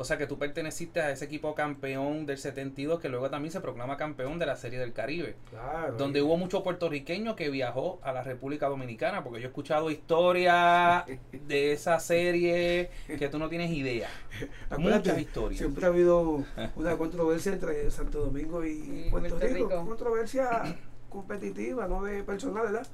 [0.00, 3.60] O sea que tú perteneciste a ese equipo campeón del 72 que luego también se
[3.60, 5.36] proclama campeón de la Serie del Caribe.
[5.50, 5.94] Claro.
[5.98, 11.04] Donde hubo mucho puertorriqueño que viajó a la República Dominicana, porque yo he escuchado historias
[11.46, 14.08] de esa serie que tú no tienes idea.
[14.78, 15.58] Muchas historias.
[15.58, 19.68] Siempre ha habido una controversia entre Santo Domingo y Y Puerto, Puerto Rico.
[19.68, 19.84] Rico.
[19.86, 20.78] Controversia
[21.10, 22.86] competitiva, no de personal, ¿verdad?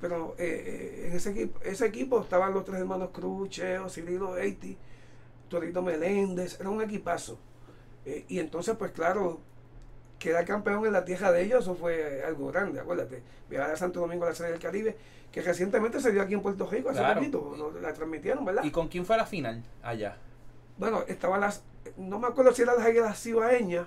[0.00, 4.38] Pero eh, eh, en ese equipo, ese equipo estaban los tres hermanos Cruz, Cheo, Cirilo
[4.38, 4.78] Eiti,
[5.48, 7.38] Torito Meléndez, era un equipazo.
[8.04, 9.40] Eh, y entonces, pues claro,
[10.18, 13.22] quedar campeón en la tierra de ellos, eso fue algo grande, acuérdate.
[13.48, 14.96] Viajar a Santo Domingo a la Serie del Caribe,
[15.32, 17.20] que recientemente se dio aquí en Puerto Rico, hace Claro.
[17.20, 17.70] poquito, ¿no?
[17.80, 18.64] la transmitieron, ¿verdad?
[18.64, 20.16] ¿Y con quién fue la final allá?
[20.78, 21.62] Bueno, estaban las,
[21.96, 23.86] no me acuerdo si eran las águilas cibaeñas.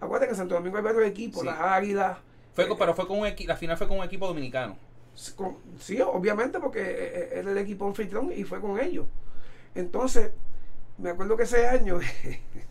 [0.00, 1.46] Acuérdate que en Santo Domingo hay varios equipos, Sí.
[1.46, 2.18] las águilas.
[2.54, 4.76] Fue, eh, pero fue con un la final fue con un equipo dominicano.
[5.34, 9.06] con- sí, obviamente, porque eh, eh, era el equipo anfitrión y fue con ellos.
[9.74, 10.30] Entonces,
[10.98, 12.00] me acuerdo que ese año,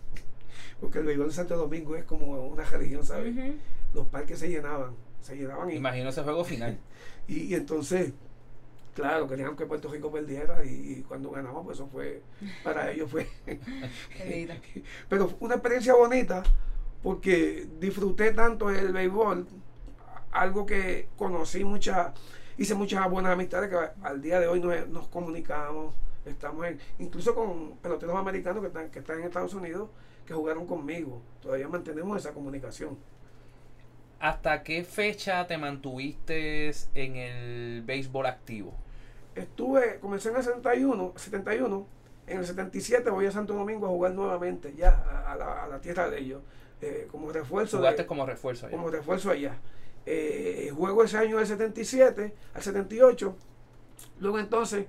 [0.80, 3.36] porque el béisbol de Santo Domingo es como una religión, ¿sabes?
[3.94, 6.78] Los parques se llenaban, se llenaban y, Imagino ese juego final.
[7.28, 8.14] y, y entonces,
[8.94, 12.22] claro, querían que Puerto Rico perdiera y, y cuando ganamos, pues eso fue,
[12.64, 13.28] para ellos fue.
[15.10, 16.44] Pero fue una experiencia bonita
[17.04, 19.46] porque disfruté tanto el béisbol,
[20.32, 22.14] algo que conocí muchas,
[22.58, 25.94] hice muchas buenas amistades que al día de hoy nos, nos comunicamos,
[26.26, 29.90] estamos en, incluso con peloteros americanos que están, que están en Estados Unidos,
[30.26, 32.98] que jugaron conmigo, todavía mantenemos esa comunicación.
[34.20, 38.74] ¿Hasta qué fecha te mantuviste en el béisbol activo?
[39.36, 41.86] Estuve, comencé en el 71, 71,
[42.28, 45.68] en el 77 voy a Santo Domingo a jugar nuevamente ya a, a la, a
[45.68, 46.42] la tierra de ellos,
[46.82, 47.78] eh, como refuerzo.
[47.78, 48.76] de- Jugaste como refuerzo allá.
[48.78, 49.58] como refuerzo allá.
[50.08, 53.36] Eh, juego ese año del 77 al 78.
[54.20, 54.86] Luego entonces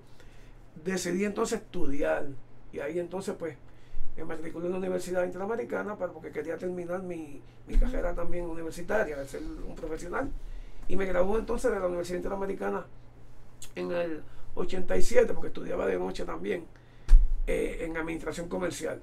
[0.84, 2.26] decidí entonces estudiar.
[2.72, 3.56] Y ahí entonces pues
[4.16, 9.24] me matriculé en la Universidad Interamericana para, porque quería terminar mi, mi carrera también universitaria,
[9.26, 10.30] ser un profesional.
[10.88, 12.86] Y me gradué entonces de la Universidad Interamericana
[13.74, 14.22] en el
[14.54, 16.64] 87, porque estudiaba de noche también,
[17.46, 19.00] eh, en administración comercial.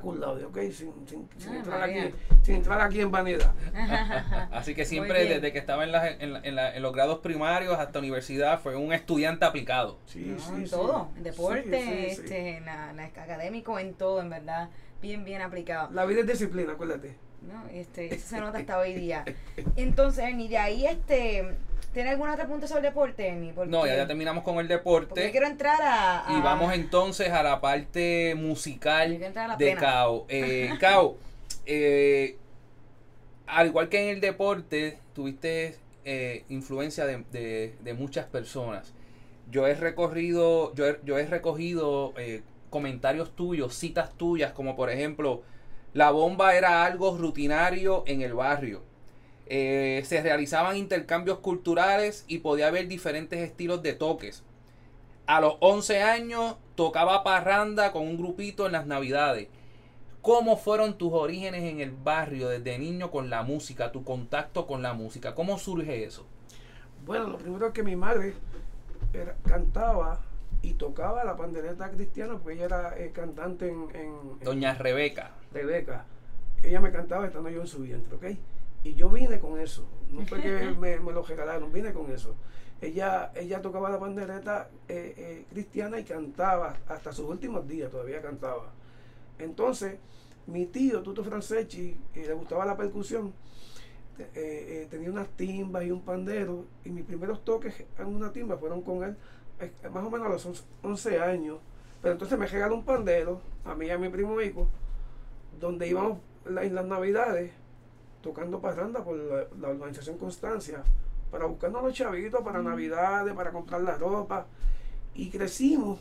[0.00, 0.58] Cum laude, ¿ok?
[0.72, 2.02] Sin, sin, sin Ah, entrar María.
[2.04, 3.52] aquí, sin entrar aquí en vanidad.
[4.52, 7.18] Así que siempre desde que estaba en, las- en, la- en la- en los grados
[7.18, 9.98] primarios hasta universidad fue un estudiante aplicado.
[10.06, 10.70] Sí, No, sí, en sí.
[10.70, 12.22] todo, en deporte, Sí, sí, sí.
[12.22, 14.68] este, en la, en la académico, en todo, en verdad,
[15.02, 15.90] bien, bien aplicado.
[15.92, 17.16] La vida es disciplina, acuérdate.
[17.42, 17.68] ¿no?
[17.70, 19.24] Este, eso se nota hasta hoy día.
[19.76, 21.56] Entonces, Ernie, de ahí, este,
[21.96, 23.52] ¿tiene algún otro punto sobre deporte, Ernie?
[23.54, 25.30] Porque- No, ya, ya terminamos con el Porque yo deporte.
[25.30, 26.26] quiero entrar a...
[26.28, 29.74] Y vamos entonces a la parte musical la de.
[29.76, 30.26] Cao.
[30.28, 31.16] Eh, Cao,
[31.64, 32.36] eh,
[33.46, 38.92] al igual que en el deporte, tuviste eh, influencia de, de- de muchas personas.
[39.50, 44.90] Yo he recorrido, yo he, yo he recogido eh, comentarios tuyos, citas tuyas, como por
[44.90, 45.42] ejemplo,
[45.94, 48.82] la bomba era algo rutinario en el barrio.
[49.48, 54.42] Eh, se realizaban intercambios culturales y podía haber diferentes estilos de toques.
[55.26, 59.48] A los 11 años tocaba parranda con un grupito en las navidades.
[60.22, 64.82] ¿Cómo fueron tus orígenes en el barrio desde niño con la música, tu contacto con
[64.82, 65.34] la música?
[65.36, 66.26] ¿Cómo surge eso?
[67.04, 68.34] Bueno, lo primero es que mi madre
[69.12, 70.20] era- cantaba
[70.62, 75.30] y tocaba la pandereta cristiana porque ella era eh, cantante en, en- en Doña Rebeca.
[75.52, 76.04] Rebeca.
[76.64, 78.36] Ella me cantaba estando yo en su vientre, ¿ok?
[78.86, 79.84] Y yo vine con eso.
[80.12, 82.36] No fue que me, me lo regalaron, vine con eso.
[82.80, 88.22] Ella, ella tocaba la pandereta eh, eh, cristiana y cantaba hasta sus últimos días, todavía
[88.22, 88.72] cantaba.
[89.40, 89.98] Entonces,
[90.46, 93.32] mi tío, Tuto Franceschi, eh, le gustaba la percusión,
[94.34, 98.82] eh, tenía unas timbas y un pandero, y mis primeros toques en una timba fueron
[98.82, 99.16] con él,
[99.90, 101.58] más o menos a los 11 11 años.
[102.00, 104.68] Pero entonces me regaló un pandero, a mí y a mi primo Ico,
[105.58, 107.50] donde íbamos en las navidades
[108.26, 110.82] tocando parranda por la, la organización Constancia,
[111.30, 114.46] para buscarnos los chavitos para navidades, para comprar la ropa.
[115.14, 116.00] Y crecimos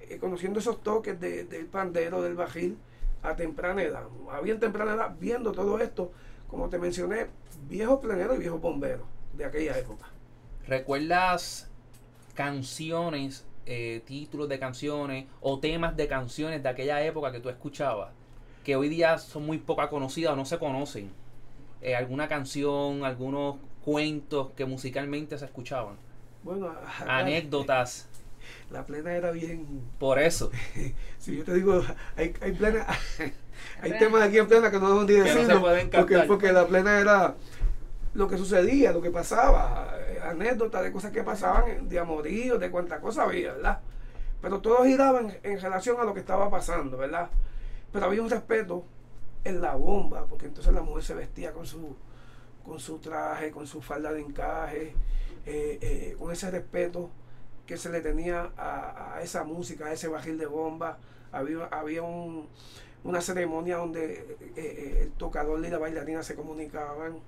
[0.00, 2.76] eh, conociendo esos toques de- del pandero, del bajil,
[3.22, 4.02] a temprana edad.
[4.32, 6.10] A bien temprana edad, viendo todo esto,
[6.48, 7.28] como te mencioné,
[7.68, 10.06] viejos pleneros y viejos bomberos de aquella época.
[10.66, 11.70] ¿Recuerdas
[12.34, 18.10] canciones, eh, títulos de canciones o temas de canciones de aquella época que tú escuchabas?
[18.64, 21.10] Que hoy día son muy poco conocidas o no se conocen.
[21.84, 25.96] Eh, ¿Alguna canción, algunos cuentos que musicalmente se escuchaban?
[26.42, 28.08] Bueno, acá- Anécdotas.
[28.70, 29.82] la plena era bien.
[29.98, 30.50] Por eso.
[31.18, 31.82] si yo te digo,
[32.16, 32.86] hay, hay plena.
[33.82, 36.26] hay temas aquí en plena que no debemos ni no decirlo, pueden porque, cantar.
[36.26, 37.34] porque la plena era
[38.14, 42.70] lo que sucedía, lo que pasaba, eh, anécdotas de cosas que pasaban, de amoríos, de
[42.70, 43.80] cuántas cosas había, ¿verdad?
[44.40, 47.28] Pero todo giraba en, en relación a lo que estaba pasando, ¿verdad?
[47.92, 48.84] Pero había un respeto
[49.44, 51.94] en la bomba, porque entonces la mujer se vestía con su,
[52.64, 54.94] con su traje, con su falda de encaje,
[55.46, 57.10] eh, eh, con ese respeto
[57.66, 60.98] que se le tenía a, a esa música, a ese bajil de bomba.
[61.32, 62.46] Había, había un-
[63.04, 64.26] una ceremonia donde eh,
[64.56, 67.18] eh, el tocador y la bailarina se comunicaban.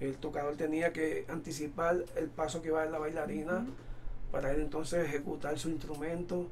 [0.00, 3.66] El tocador tenía que anticipar el paso que iba a dar la bailarina
[4.32, 6.46] para él entonces ejecutar su instrumento.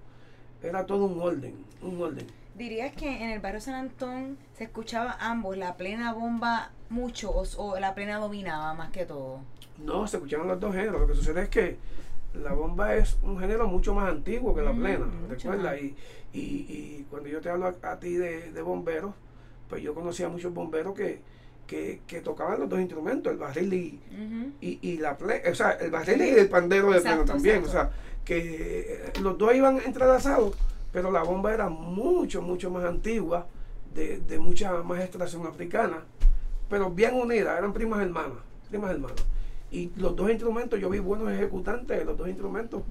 [0.63, 2.27] Era todo un orden, un orden.
[2.57, 7.45] ¿Dirías que en el barrio San Antón se escuchaba ambos, la plena bomba mucho o,
[7.59, 9.41] o la plena dominaba más que todo?
[9.79, 11.01] No, se escuchaban los dos géneros.
[11.01, 11.77] Lo que sucede es que
[12.35, 15.81] la bomba es un género mucho más antiguo que la plena, ¿recuerdas?
[15.81, 15.95] Y,
[16.33, 19.15] y, y cuando yo te hablo a, a ti de, de bomberos,
[19.69, 21.21] pues yo conocía a muchos bomberos que,
[21.67, 24.01] que, que tocaban los dos instrumentos, el barril y,
[24.61, 27.59] y, y la plena, o sea, el barril y el pandero de plena también.
[27.59, 27.79] exacto.
[27.79, 27.91] O sea,
[28.25, 30.57] que eh, los dos iban entrelazados,
[30.93, 33.47] pero la bomba era mucho, mucho más antigua,
[33.95, 36.05] de, de mucha más extracción africana,
[36.69, 39.25] pero bien unida, eran primas hermanas, primas hermanas.
[39.71, 42.83] Y los dos instrumentos, yo vi buenos ejecutantes de los dos instrumentos,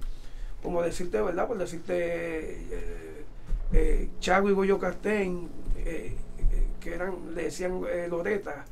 [0.61, 1.47] como decirte, ¿verdad?
[1.47, 3.25] Por decirte, eh,
[3.73, 8.65] eh, Chago y Goyo Castén, eh, eh, que eran, le decían Loreta,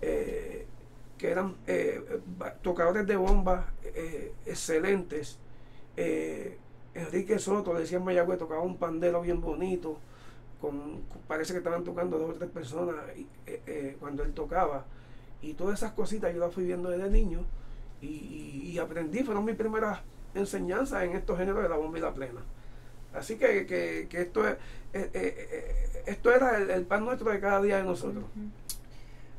[0.00, 0.66] que
[1.30, 1.56] eran
[2.62, 5.38] tocadores de bomba eh, excelentes.
[6.94, 9.98] Enrique Soto, le decían Mayagüe, tocaba un pandero bien bonito,
[10.60, 14.84] con, parece que estaban tocando dos o tres personas y, eh, eh, cuando él tocaba.
[15.40, 17.44] Y todas esas cositas yo las fui viendo desde niño
[18.00, 18.06] y,
[18.72, 20.00] y- aprendí, fueron mis primeras
[20.34, 22.40] enseñanzas en estos géneros de la bomba y la plena.
[23.14, 24.56] Así que, que, que esto, es,
[24.92, 28.24] eh, esto era el pan nuestro de cada día de nosotros.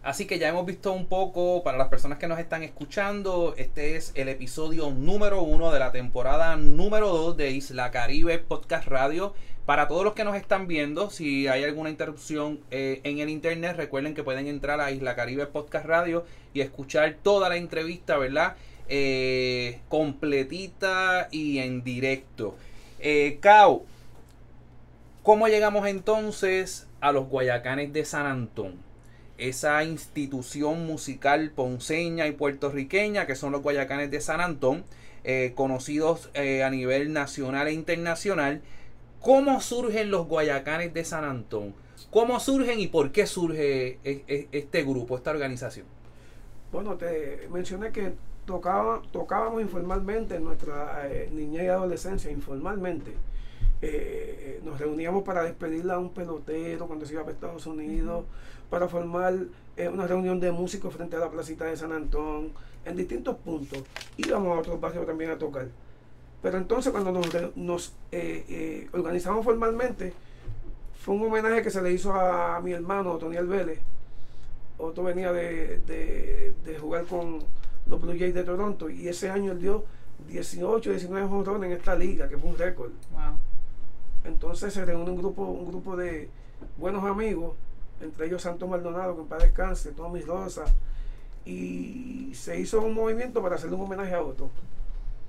[0.01, 3.97] Así que ya hemos visto un poco, para las personas que nos están escuchando, este
[3.97, 9.33] es el episodio número uno de la temporada número dos de Isla Caribe Podcast Radio.
[9.65, 13.75] Para todos los que nos están viendo, si hay alguna interrupción eh, en el internet,
[13.75, 18.55] recuerden que pueden entrar a Isla Caribe Podcast Radio y escuchar toda la entrevista, ¿verdad?
[18.87, 22.55] Eh, completita y en directo.
[22.99, 23.83] Eh, Cao,
[25.23, 28.88] ¿cómo llegamos entonces a los Guayacanes de San Antón?
[29.39, 34.83] Esa institución musical ponceña y puertorriqueña que son los Guayacanes de San Antón,
[35.23, 38.61] eh, conocidos eh, a nivel nacional e internacional.
[39.21, 41.73] ¿Cómo surgen los Guayacanes de San Antón?
[42.09, 45.85] ¿Cómo surgen y por qué surge e- e- este grupo, esta organización?
[46.71, 48.13] Bueno, te mencioné que
[48.45, 53.13] tocaba, tocábamos informalmente en nuestra eh, niñez y adolescencia, informalmente.
[53.81, 58.25] Eh, nos reuníamos para despedirle a un pelotero cuando se iba para Estados Unidos,
[58.69, 59.33] para formar
[59.77, 62.51] eh, una reunión de músicos frente a la placita de San Antón,
[62.85, 63.83] en distintos puntos.
[64.17, 65.67] Íbamos a otros barrios también a tocar.
[66.41, 67.11] Pero entonces cuando
[67.55, 70.13] nos, eh, eh, organizamos formalmente,
[71.01, 73.79] fue un homenaje que se le hizo a mi hermano, Toniel Vélez.
[74.77, 77.39] Otto venía de, de- de jugar con
[77.85, 79.83] los Blue Jays de Toronto y ese año él dio
[80.29, 82.91] 18, 19 jonrones en esta liga, que fue un récord.
[83.11, 83.37] Wow.
[84.29, 86.29] Entonces se reúne un grupo, un grupo de
[86.77, 87.55] buenos amigos,
[88.01, 90.63] entre ellos Santos Maldonado, que en paz descanse, Tommy Rosa,
[91.45, 94.49] y se hizo un movimiento para hacerle un homenaje a Otto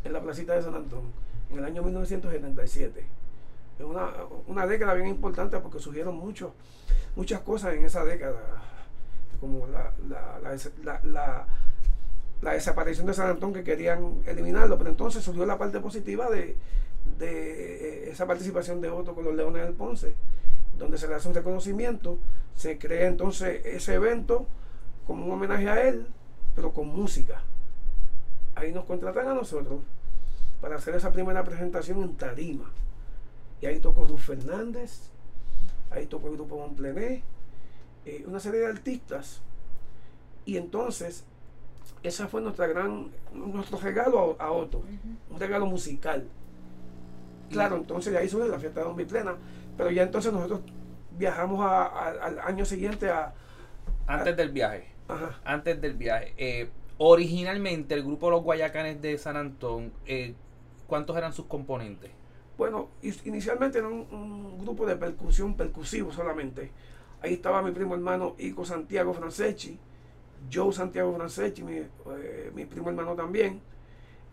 [0.05, 1.03] en la placita de San Antón,
[1.51, 3.05] en el año 1977.
[3.79, 4.11] Es una,
[4.47, 6.53] una década bien importante porque surgieron muchos,
[7.17, 8.39] muchas cosas en esa década,
[9.41, 11.47] como la, la- la-
[12.43, 16.57] la desaparición de San Antón que querían eliminarlo, pero entonces surgió la parte positiva de,
[17.19, 20.15] de esa participación de Otto con los Leones del Ponce,
[20.79, 22.19] donde se le hace un reconocimiento,
[22.55, 24.47] se crea entonces ese evento
[25.07, 26.07] como un homenaje a él,
[26.55, 27.43] pero con música.
[28.55, 29.81] Ahí nos contratan a nosotros
[30.61, 32.71] para hacer esa primera presentación en Tarima.
[33.61, 35.11] Y ahí tocó Ruth Fernández,
[35.91, 37.23] ahí tocó el grupo Montplené,
[38.05, 39.41] eh, una serie de artistas.
[40.45, 41.25] Y entonces,
[42.03, 44.83] esa fue nuestra gran, nuestro regalo a, a Otto,
[45.31, 46.27] un regalo musical.
[47.51, 49.37] Claro, entonces de ahí surge la fiesta de Don Plena,
[49.77, 50.61] pero ya entonces nosotros
[51.19, 53.35] viajamos a- a- al año siguiente a...
[54.07, 56.35] Antes del viaje, Ajá, antes del viaje.
[56.37, 60.35] eh, originalmente el grupo Los Guayacanes de San Antón, eh,
[60.87, 62.11] ¿cuántos eran sus componentes?
[62.59, 62.89] Bueno,
[63.25, 66.71] inicialmente era un, un grupo de percusión percusivo solamente.
[67.23, 69.79] Ahí estaba mi primo hermano Ico Santiago Franceschi,
[70.53, 73.61] Joe Santiago Franceschi, mi, eh, mi primo hermano también,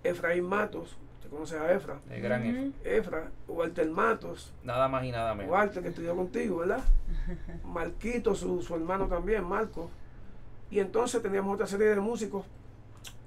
[0.04, 0.98] Efraín Matos,
[1.28, 2.00] ¿Te conoces a Efra?
[2.10, 3.30] El gran Efra.
[3.50, 5.52] Walter Matos, Nada más y nada menos.
[5.52, 6.82] Walter que estudió contigo, ¿verdad?
[7.66, 9.90] Marquito, su, su hermano también, Marco.
[10.72, 12.46] Y entonces teníamos otra serie de músicos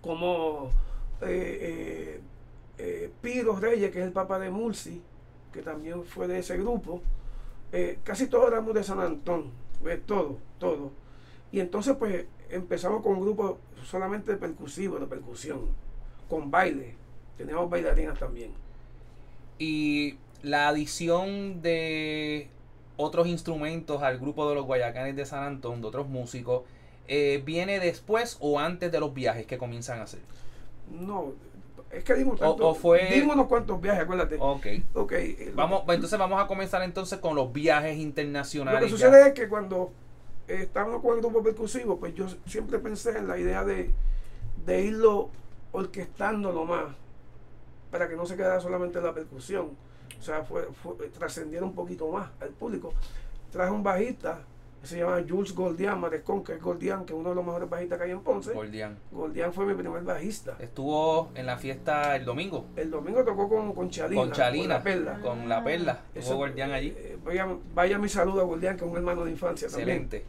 [0.00, 0.70] como
[1.20, 2.20] eh, eh,
[2.78, 5.02] eh, Piro Reyes, que es el papá de Mulsi,
[5.52, 7.02] que también fue de ese grupo.
[7.70, 9.50] Eh, casi todos éramos de San Antón,
[9.84, 10.00] ¿ves?
[10.06, 10.90] todo, todo.
[11.52, 15.66] Y entonces pues empezamos con un grupo solamente de percusivo, de percusión,
[16.30, 16.99] con baile.
[17.38, 18.50] Teníamos bailarinas también.
[19.58, 22.48] Y la adición de
[22.96, 26.62] otros instrumentos al grupo de los Guayacanes de San Antón, de otros músicos,
[27.08, 30.20] eh, ¿viene después o antes de los viajes que comienzan a hacer?
[30.90, 31.32] No,
[31.90, 34.36] es que dimos, tanto- o fue- dimos unos cuantos viajes, acuérdate.
[34.38, 34.66] Ok.
[34.94, 38.80] Ok, eh, Vamos, pues entonces vamos a comenzar entonces con los viajes Lo internacionales.
[38.84, 39.06] que ya.
[39.06, 39.90] sucede es que cuando
[40.48, 43.90] eh, estábamos con el grupo percusivo, pues yo siempre pensé en la idea de,
[44.66, 45.30] de irlo
[45.72, 46.86] orquestándolo más,
[47.90, 49.70] para que no se quedara solamente la percusión.
[50.18, 52.92] O sea, fue, fue- trascendiera un poquito más al público.
[53.50, 54.40] Traje un bajista,
[54.80, 57.68] que se llama Jules Goldian Marescon, que es Goldian, que es uno de los mejores
[57.68, 58.52] bajistas que hay en Ponce.
[58.52, 58.98] Gordian.
[59.10, 60.56] Goldian fue mi primer bajista.
[60.58, 64.22] Estuvo en la fiesta el domingo El domingo tocó con, con Chalina.
[64.22, 65.20] con Chalina, La Perla.
[65.20, 66.00] con la perla.
[66.14, 66.94] Estuvo Gordian allí.
[66.96, 69.88] eh, vaya, vaya mi saludo a Goldian, que es un hermano de infancia también.
[70.04, 70.24] Excelente.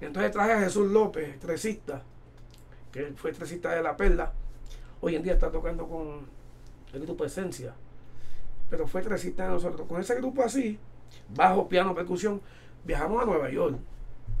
[0.00, 2.02] Entonces traje a Jesús López, tresista,
[2.92, 4.32] que fue tresista de La Perla.
[5.00, 6.26] Hoy en día está tocando con
[6.92, 7.74] el grupo Esencia.
[8.70, 9.86] Pero fue tresista de nosotros.
[9.86, 10.78] Con ese grupo así,
[11.34, 12.40] bajo, piano, percusión,
[12.84, 13.76] viajamos a Nueva York.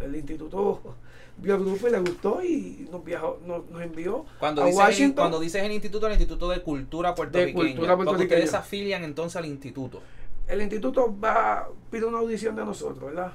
[0.00, 0.80] El instituto
[1.36, 5.00] vio el grupo y le gustó y nos, viajó, nos, nos envió Cuando a dices,
[5.00, 7.54] el, cuando dices el instituto, el Instituto de Cultura Puertorriqueña.
[7.54, 8.44] Cultura Porque puertorriqueña.
[8.44, 10.00] ustedes afilian entonces al instituto.
[10.46, 13.32] el instituto va pide una audición de nosotros, ¿verdad?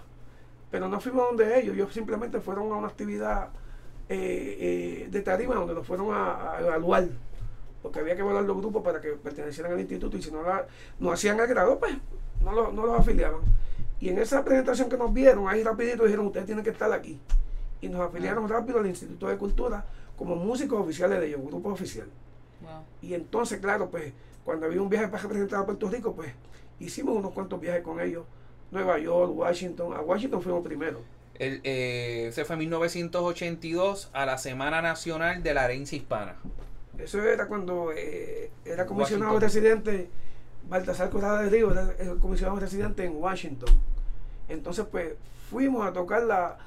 [0.70, 3.50] Pero no fuimos donde ellos, ellos simplemente fueron a una actividad
[4.10, 7.08] eh, eh, de tarima donde nos fueron a, a evaluar,
[7.88, 10.68] porque había que evaluar los grupos para que pertenecieran al instituto y si no, la,
[11.00, 11.96] no hacían el grado, pues
[12.44, 13.42] no, lo- no los afiliaban.
[14.00, 17.20] Y en esa presentación que nos vieron, ahí rapidito dijeron, ustedes tienen que estar aquí.
[17.82, 19.86] Y nos afiliaron rápido al Instituto de Cultura
[20.16, 22.08] como músicos oficiales de ellos, grupo oficial.
[22.62, 22.84] Wow.
[23.02, 24.14] Y entonces, claro, pues
[24.44, 26.32] cuando había un viaje para representar a Puerto Rico, pues
[26.80, 28.26] hicimos unos cuantos viajes con ellos.
[28.72, 29.94] Nueva York, Washington.
[29.94, 31.02] A Washington fuimos primero.
[31.36, 36.36] El, eh, se fue en 1982 a la Semana Nacional de la Herencia Hispana.
[37.00, 39.64] Eso era cuando eh, era comisionado Washington.
[39.64, 40.10] residente,
[40.70, 43.70] Baltasar Corrada de Río era el comisionado residente en Washington.
[44.50, 45.14] Entonces, pues
[45.50, 46.58] fuimos a tocar la,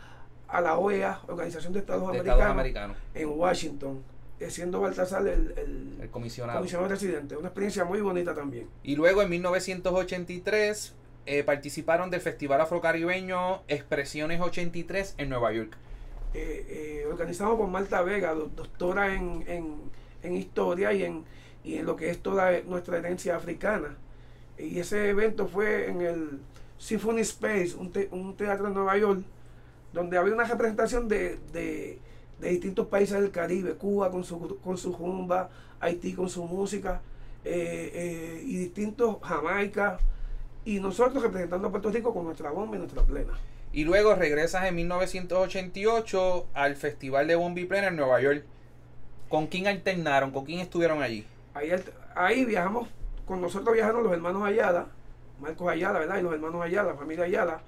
[0.48, 2.96] a la OEA, Organización de Estados de Americanos, Estados Americanos.
[3.14, 4.02] en Washington,
[4.38, 6.58] eh, siendo Baltasar el, el El comisionado.
[6.58, 7.36] comisionado residente.
[7.36, 8.68] Una experiencia muy bonita también.
[8.82, 10.94] Y luego en 1983
[11.26, 15.76] eh, participaron del Festival Afrocaribeño Expresiones 83 en Nueva York.
[16.32, 19.74] eh, eh, organizado por Marta Vega, do- doctora en, en,
[20.22, 21.24] en historia y en,
[21.64, 23.96] y en lo que es toda nuestra herencia africana.
[24.58, 26.40] Y ese evento fue en el
[26.78, 29.22] Symphony Space, un, te- un teatro en Nueva York,
[29.92, 31.98] donde había una representación de, de-
[32.40, 35.50] de distintos países del Caribe, Cuba con su, con su rumba,
[35.80, 37.00] Haití con su música,
[37.44, 39.98] eh, eh, y distintos, Jamaica,
[40.64, 43.32] y nosotros representando a Puerto Rico con nuestra bomba y nuestra plena.
[43.72, 48.44] Y luego regresas en 1988 al Festival de Bombi Plena en Nueva York.
[49.30, 50.32] ¿Con quién alternaron?
[50.32, 51.24] ¿Con quién estuvieron allí?
[51.54, 51.70] Ahí,
[52.16, 52.88] ahí viajamos,
[53.24, 54.88] con nosotros viajaron los hermanos Ayala,
[55.40, 56.18] Marcos Ayala, ¿verdad?
[56.18, 57.62] Y los hermanos Ayala, la familia Ayala.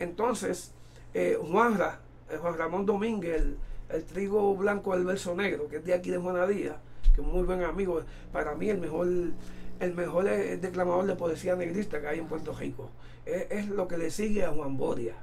[0.00, 0.74] Entonces,
[1.14, 3.56] eh, Juanra, eh, Juan Ramón Domínguez, el,
[3.88, 6.80] el trigo blanco del verso negro, que es de aquí de Juanadía,
[7.14, 8.02] que es un muy buen amigo,
[8.32, 9.06] para mí el mejor,
[9.78, 12.90] el mejor eh, declamador de poesía negrista que hay en Puerto Rico.
[13.24, 15.14] Es, es lo que le sigue a Juan Boria.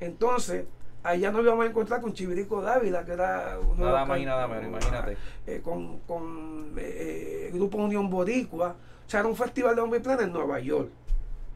[0.00, 0.64] Entonces,
[1.06, 4.18] allá nos íbamos a encontrar con Chivirico Dávila, que era uno de Nada los más
[4.20, 5.16] y nada menos, imagínate.
[5.46, 8.76] eh, con, con eh, el grupo Unión Boricua.
[9.06, 10.88] O sea, era un festival de hombre plana en Nueva York.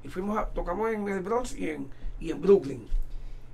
[0.05, 1.89] Y fuimos a, tocamos en el Bronx y en,
[2.21, 2.87] y en Brooklyn.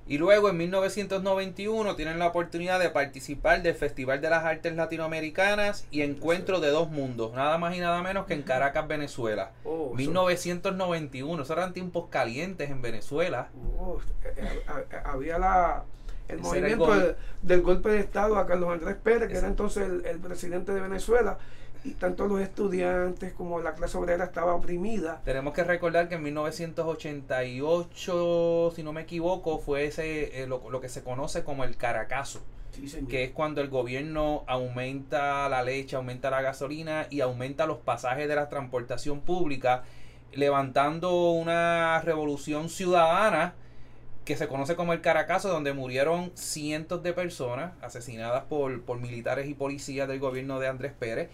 [0.07, 5.85] Y luego en 1991 tienen la oportunidad de participar del Festival de las Artes Latinoamericanas
[5.91, 9.51] y Encuentro de Dos Mundos, nada más y nada menos que en Caracas, Venezuela.
[9.65, 13.49] Oh, eso- 1991, esos eran tiempos calientes en Venezuela.
[13.79, 14.33] oh, eh,
[14.91, 15.83] eh, había la,
[16.29, 20.05] el movimiento gol- del golpe de Estado a Carlos Andrés Pérez, que era entonces el,
[20.05, 21.37] el presidente de Venezuela.
[21.83, 25.21] Y tanto los estudiantes como la clase obrera estaba oprimida.
[25.23, 30.81] Tenemos que recordar que en 1988, si no me equivoco, fue ese eh, lo, lo
[30.81, 35.95] que se conoce como el Caracazo, Sí, que es cuando el gobierno aumenta la leche,
[35.95, 39.83] aumenta la gasolina y aumenta los pasajes de la transportación pública,
[40.33, 43.55] levantando una revolución ciudadana
[44.25, 49.47] que se conoce como el Caracazo, donde murieron cientos de personas asesinadas por, por militares
[49.47, 51.29] y policías del gobierno de Andrés Pérez.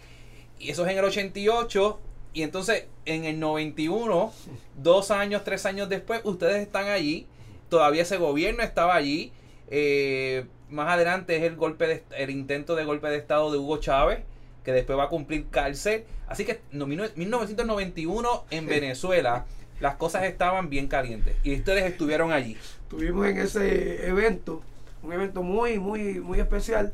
[0.58, 2.00] Y eso es en el 88.
[2.32, 4.32] Y entonces en el 91,
[4.76, 7.26] dos años, tres años después, ustedes están allí.
[7.68, 9.32] Todavía ese gobierno estaba allí.
[9.68, 13.78] Eh, más adelante es el golpe de, el intento de golpe de estado de Hugo
[13.78, 14.20] Chávez,
[14.64, 16.04] que después va a cumplir cárcel.
[16.26, 19.46] Así que en 1991 en Venezuela
[19.80, 22.56] las cosas estaban bien calientes y ustedes estuvieron allí.
[22.82, 24.62] Estuvimos en ese evento,
[25.02, 26.92] un evento muy, muy, muy especial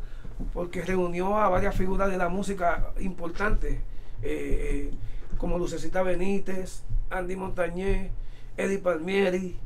[0.52, 3.82] porque reunió a varias figuras de la música importantes, eh,
[4.22, 4.90] eh,
[5.38, 8.10] como Lucecita Benítez, Andy Montañez,
[8.56, 9.56] Eddie Palmieri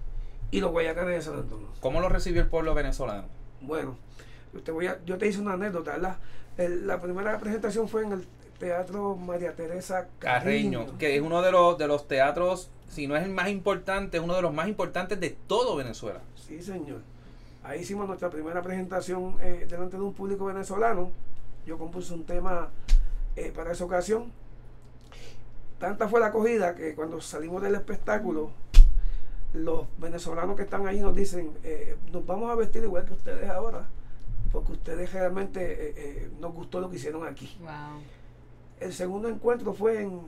[0.50, 1.68] y los Guayacanes de San Antonio.
[1.80, 3.24] ¿Cómo lo recibió el pueblo venezolano?
[3.60, 3.96] Bueno,
[4.52, 5.98] yo te, voy a, yo te hice una anécdota.
[5.98, 6.18] La,
[6.56, 8.26] la primera presentación fue en el
[8.58, 13.24] Teatro María Teresa Carreño, que es uno de los, de los teatros, si no es
[13.24, 16.20] el más importante, es uno de los más importantes de todo Venezuela.
[16.36, 17.00] Sí, señor.
[17.64, 21.10] Ahí hicimos nuestra primera presentación eh, delante de un público venezolano.
[21.64, 22.68] Yo compuse un tema
[23.36, 24.30] eh, para esa ocasión.
[25.78, 28.50] Tanta fue la acogida que cuando salimos del espectáculo,
[29.54, 33.48] los venezolanos que están ahí nos dicen, eh, nos vamos a vestir igual que ustedes
[33.48, 33.86] ahora,
[34.52, 37.56] porque ustedes realmente nos gustó lo que hicieron aquí.
[38.78, 40.20] El segundo encuentro fue en,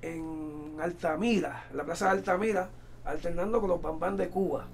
[0.00, 2.70] en Altamira, en la plaza de Altamira,
[3.04, 4.66] alternando con los bambán de Cuba.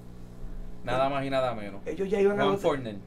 [0.85, 1.81] Nada más y nada menos.
[1.87, 2.57] Ellos ya iban Juan a.
[2.57, 2.99] Fornel.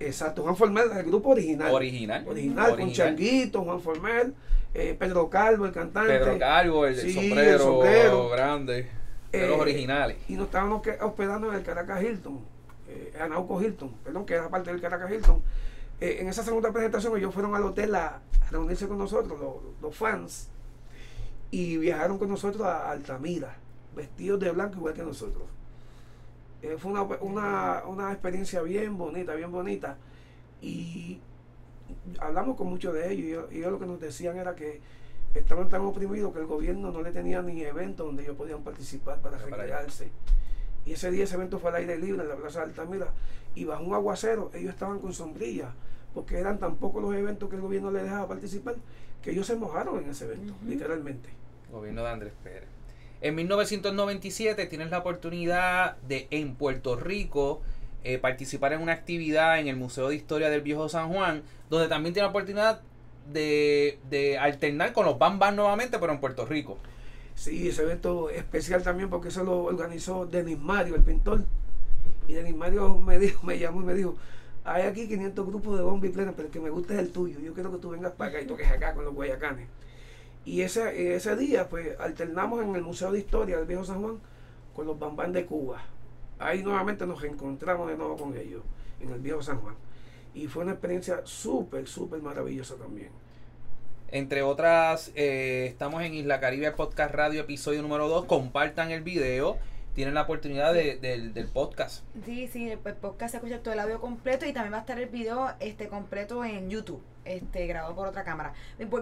[0.00, 1.74] Exacto, Juan Formel, el grupo original.
[1.74, 2.26] Original.
[2.26, 4.34] Original, con Changuito, Juan Formel,
[4.72, 6.18] eh, Pedro Calvo, el cantante.
[6.18, 8.88] Pedro Calvo, el, sombrero, grande.
[9.30, 10.16] De los eh, originales.
[10.26, 12.40] Y nos estábamos hospedando en el Caracas Hilton,
[12.88, 15.42] eh, Anauco Hilton, perdón, que era parte del Caracas Hilton.
[16.00, 19.38] Eh, en esa segunda presentación ellos fueron al hotel a, reunirse con nosotros,
[19.80, 20.48] los, fans,
[21.52, 23.54] y viajaron con nosotros a Altamira,
[23.94, 25.44] vestidos de blanco igual que nosotros.
[26.62, 29.96] Eh, fue una, experiencia bien bonita, bien bonita.
[30.60, 31.20] Y
[32.18, 34.80] hablamos con muchos de ellos y ellos, lo que nos decían era que
[35.34, 39.20] estaban tan oprimidos que el gobierno no le tenía ni evento donde ellos podían participar
[39.20, 40.10] para recrearse.
[40.84, 43.12] Y ese día ese evento fue al aire libre en la Plaza de Altamira
[43.54, 45.72] y bajo un aguacero ellos estaban con sombrilla
[46.14, 48.76] porque eran tan pocos los eventos que el gobierno les dejaba participar
[49.22, 51.28] que ellos se mojaron en ese evento, literalmente.
[51.70, 52.68] gobierno de Andrés Pérez.
[53.22, 57.60] En 1997 tienes la oportunidad de en Puerto Rico
[58.02, 61.88] eh, participar en una actividad en el Museo de Historia del Viejo San Juan, donde
[61.88, 62.80] también tienes la oportunidad
[63.30, 66.78] de, de alternar con los Bam Bam nuevamente, pero en Puerto Rico.
[67.34, 71.44] Sí, ese evento especial también porque eso lo organizó Denis Mario, el pintor.
[72.26, 74.16] Y Denis Mario me dijo, me llamó y me dijo,
[74.64, 77.10] hay aquí 500 grupos de bomba y plena, pero el que me gusta es el
[77.10, 77.38] tuyo.
[77.40, 79.68] Yo quiero que tú vengas para acá y toques acá con los guayacanes.
[80.44, 84.18] Y ese, ese día, pues, alternamos en el Museo de Historia del Viejo San Juan
[84.74, 85.82] con los Bambán de Cuba.
[86.38, 88.62] Ahí nuevamente nos reencontramos de nuevo con ellos,
[89.00, 89.74] en el Viejo San Juan.
[90.34, 93.10] Y fue una experiencia súper, súper maravillosa también.
[94.12, 98.24] Entre otras, eh, estamos en Isla Caribe Podcast Radio, episodio número 2.
[98.24, 99.58] Compartan el video
[99.94, 102.04] tienen la oportunidad de, del podcast.
[102.24, 104.98] Sí, sí, el, podcast se escucha todo el audio completo y también va a estar
[104.98, 108.52] el video este completo en YouTube, este grabado por otra cámara.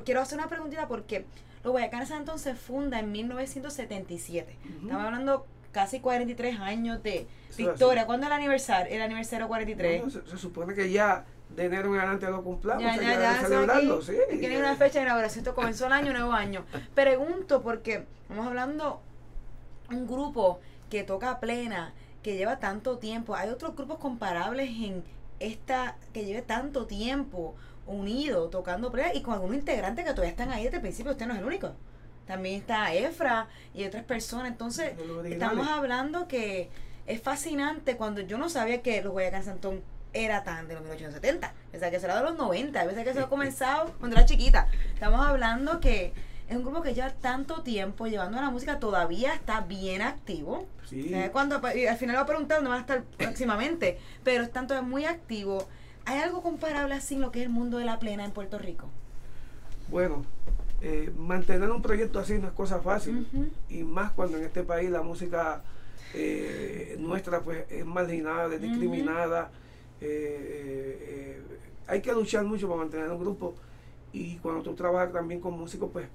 [0.04, 1.26] Quiero hacer una preguntita porque
[1.62, 4.56] los Guayacanes Santos se funda en 1977.
[4.82, 7.26] Estamos hablando casi 43 años de
[7.56, 8.06] victoria.
[8.06, 8.94] ¿Cuándo es el aniversario?
[8.94, 10.02] El aniversario 43.
[10.12, 11.24] se, supone que ya
[11.54, 12.82] de enero en adelante lo cumplamos.
[12.82, 14.14] Ya, ya, ya, celebrarlo, sí.
[14.38, 15.40] Tiene una fecha de inauguración.
[15.40, 16.64] Esto comenzó el año, nuevo año.
[16.94, 19.02] Pregunto porque estamos hablando
[19.90, 20.60] un grupo
[20.90, 23.34] que toca plena, que lleva tanto tiempo.
[23.34, 25.04] Hay otros grupos comparables en
[25.40, 27.54] esta, que lleve tanto tiempo
[27.86, 31.26] unido, tocando plena, y con algunos integrantes que todavía están ahí desde el principio, usted
[31.26, 31.72] no es el único.
[32.26, 34.48] También está Efra y otras personas.
[34.48, 34.92] Entonces,
[35.24, 36.68] estamos hablando que
[37.06, 39.82] es fascinante cuando yo no sabía que los Guayacán Santón
[40.12, 41.54] era tan de los 1870.
[41.70, 42.80] Pensaba que eso era de los 90.
[42.80, 44.68] Pensaba que eso ha comenzado cuando era chiquita.
[44.92, 46.12] Estamos hablando que
[46.48, 50.66] es un grupo que lleva tanto tiempo llevando la música, todavía está bien activo.
[50.86, 51.12] Sí.
[51.12, 54.50] Eh, cuando, al final lo voy a preguntar dónde va a estar próximamente, pero es
[54.50, 55.68] tanto es muy activo.
[56.06, 58.58] ¿Hay algo comparable así en lo que es el mundo de la plena en Puerto
[58.58, 58.88] Rico?
[59.88, 60.24] Bueno,
[60.80, 63.26] eh, mantener un proyecto así no es cosa fácil,
[63.68, 65.62] y más cuando en este país la música
[66.14, 69.50] eh, nuestra pues es marginada, discriminada.
[71.86, 73.54] hay que luchar mucho para mantener un grupo
[74.12, 76.08] y cuando tú trabajas también con músicos pues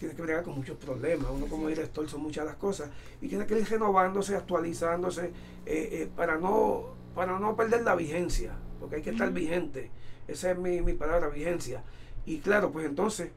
[0.00, 1.30] tiene que bregar con muchos problemas.
[1.30, 2.88] Uno como director son muchas las cosas.
[3.20, 5.32] Y tiene que ir renovándose, actualizándose, eh,
[5.66, 9.90] eh, para, no, para no perder la vigencia, porque hay que estar vigente.
[10.26, 11.84] Esa es mi, palabra, vigencia.
[12.24, 13.30] Y claro, pues entonces,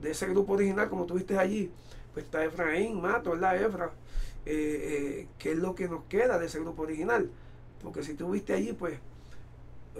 [0.00, 1.70] de ese grupo original, como tuviste allí,
[2.14, 3.62] pues está Efraín, Mato, ¿verdad?
[3.62, 3.90] Efra,
[4.46, 7.30] eh, ¿qué es lo que nos queda de ese grupo original?
[7.82, 8.98] Porque si tuviste allí, pues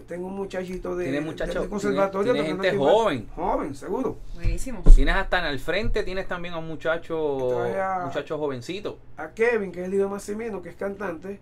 [0.07, 2.33] tengo un muchachito de, Tiene de- muchacho- conservatorio.
[2.33, 3.29] tiene- tiene tocando gente joven.
[3.35, 4.19] Joven, seguro.
[4.35, 4.83] Buenísimo.
[4.95, 8.99] Tienes hasta en el frente, tienes también a un muchacho, a- muchacho jovencito.
[9.17, 11.41] A Kevin, que es el hijo de Massimino, que es cantante.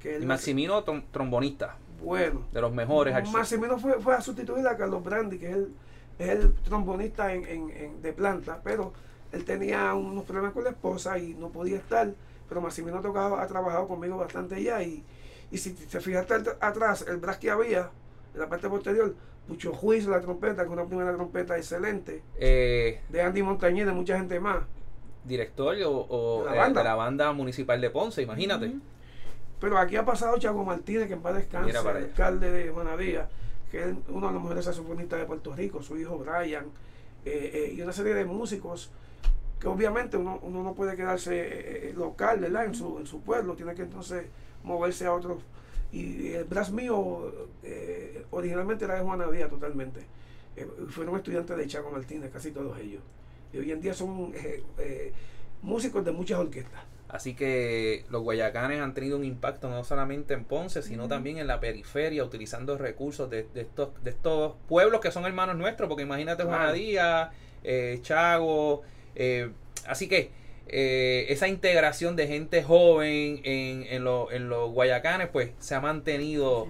[0.00, 0.24] Que Y
[0.84, 2.42] trom- trombonista, Bueno.
[2.52, 3.14] de los mejores.
[3.32, 5.72] Massimino fue, fue a sustituir a Carlos Brandi, que es el,
[6.18, 8.92] es el trombonista en, en- en- de planta, pero
[9.32, 12.12] él tenía unos problemas con la esposa y no podía estar.
[12.48, 14.82] Pero Massimino ha, tocado, ha trabajado conmigo bastante ya.
[14.82, 15.04] Y,
[15.50, 17.90] y si te fijaste at- atrás, el brass que había,
[18.38, 19.14] en la parte posterior,
[19.48, 23.92] Pucho Juiz, la trompeta, que es una primera trompeta excelente, Eh, de Andy Montañez, de
[23.92, 24.58] mucha gente más.
[25.24, 26.80] director o, o, De la eh, banda.
[26.82, 28.72] de la banda municipal de Ponce, imagínate.
[29.60, 33.28] Pero aquí ha pasado Chago Martínez, que en paz descanse, el alcalde de Juanadía,
[33.70, 36.66] que es uno de los mejores saxofonistas de Puerto Rico, su hijo Brian,
[37.24, 38.90] eh, y una serie de músicos
[39.58, 42.66] que obviamente uno, uno no puede quedarse local, ¿verdad?
[42.66, 44.26] En su, en su pueblo, tiene que entonces
[44.62, 45.38] moverse a otros.
[45.92, 47.32] Y el brass mío
[47.62, 50.00] eh, originalmente era de Juanadía totalmente.
[50.56, 53.02] Eh, fueron estudiantes de Chago Martínez, casi todos ellos.
[53.52, 55.12] Y hoy en día son eh, eh,
[55.62, 56.82] músicos de muchas orquestas.
[57.08, 61.46] Así que los guayacanes han tenido un impacto no solamente en Ponce, sino también en
[61.46, 66.02] la periferia, utilizando recursos de, de estos, de estos pueblos que son hermanos nuestros, porque
[66.02, 66.58] imagínate Claro.
[66.58, 67.30] Juanadía,
[67.64, 68.82] eh, Chago,
[69.14, 69.50] eh,
[69.86, 70.30] así que
[70.68, 75.80] eh, esa integración de gente joven en, en, lo- en los guayacanes, pues se ha
[75.80, 76.66] mantenido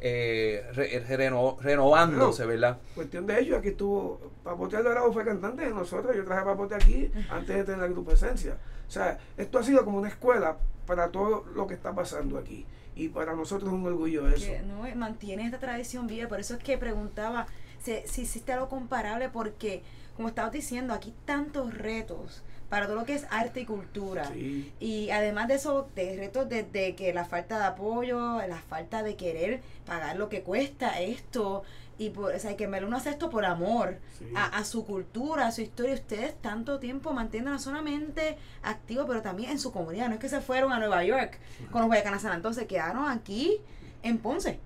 [0.00, 2.78] eh, re- reno- renovándose, ¿verdad?
[2.94, 6.74] Cuestión de ello, aquí estuvo Papote Alvarado fue cantante de nosotros, yo traje a Papote
[6.76, 8.56] aquí antes de tener la grupo Esencia.
[8.86, 10.56] O sea, esto ha sido como una escuela
[10.86, 12.64] para todo lo que está pasando aquí.
[12.94, 14.46] Y para nosotros es un orgullo eso.
[14.46, 16.28] que no eh, mantiene esta tradición viva.
[16.28, 17.46] Por eso es que preguntaba
[17.82, 19.82] si, si existe algo comparable, porque,
[20.16, 24.26] como estabas diciendo, aquí tantos retos para todo lo que es arte y cultura.
[24.32, 24.72] Sí.
[24.80, 29.16] Y además de eso, de retos desde que la falta de apoyo, la falta de
[29.16, 31.62] querer pagar lo que cuesta esto,
[32.00, 34.26] y por, o sea, que uno hace esto por amor Sí.
[34.36, 35.94] a, a su cultura, a su historia.
[35.94, 40.08] Ustedes tanto tiempo mantienen no solamente activos, pero también en su comunidad.
[40.08, 41.38] No es que se fueron a Nueva York
[41.72, 43.60] con los Guayacanas San Antón, se quedaron aquí
[44.02, 44.60] en Ponce.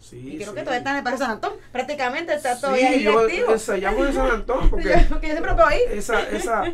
[0.00, 0.54] Sí, Y creo sí.
[0.54, 1.52] que todavía están en el San Antón.
[1.72, 3.52] Prácticamente está Sí, todavía ahí yo activo.
[3.52, 5.80] ensayamos en San Antón porque Porque yo siempre veo ahí.
[5.90, 6.64] esa, esa,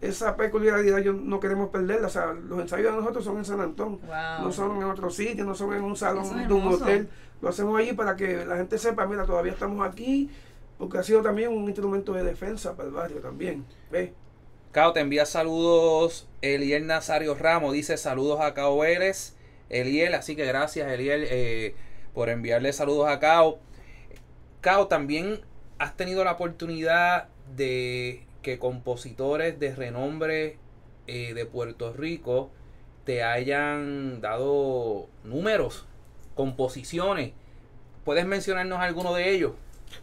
[0.00, 2.06] esa peculiaridad yo no queremos perderla.
[2.06, 4.00] O sea, los ensayos de nosotros son en San Antón.
[4.00, 4.44] Wow.
[4.44, 7.08] No son en otro sitio, no son en un salón es de un hotel.
[7.40, 10.28] Lo hacemos allí para que la gente sepa, mira, todavía estamos aquí,
[10.76, 13.64] porque ha sido también un instrumento de defensa para el barrio también.
[13.90, 14.10] ¿Ves?
[14.72, 19.34] Cao, te envía saludos Eliel Nazario Ramos, dice saludos a Cao Vélez,
[19.70, 21.74] Eliel, así que gracias Eliel eh,
[22.12, 23.58] por enviarle saludos a Cao.
[24.60, 25.40] Cao, también
[25.78, 30.58] has tenido la oportunidad de que compositores de renombre
[31.06, 32.50] eh, de Puerto Rico
[33.04, 35.86] te hayan dado números,
[36.34, 37.32] composiciones.
[38.04, 39.52] ¿Puedes mencionarnos alguno de ellos?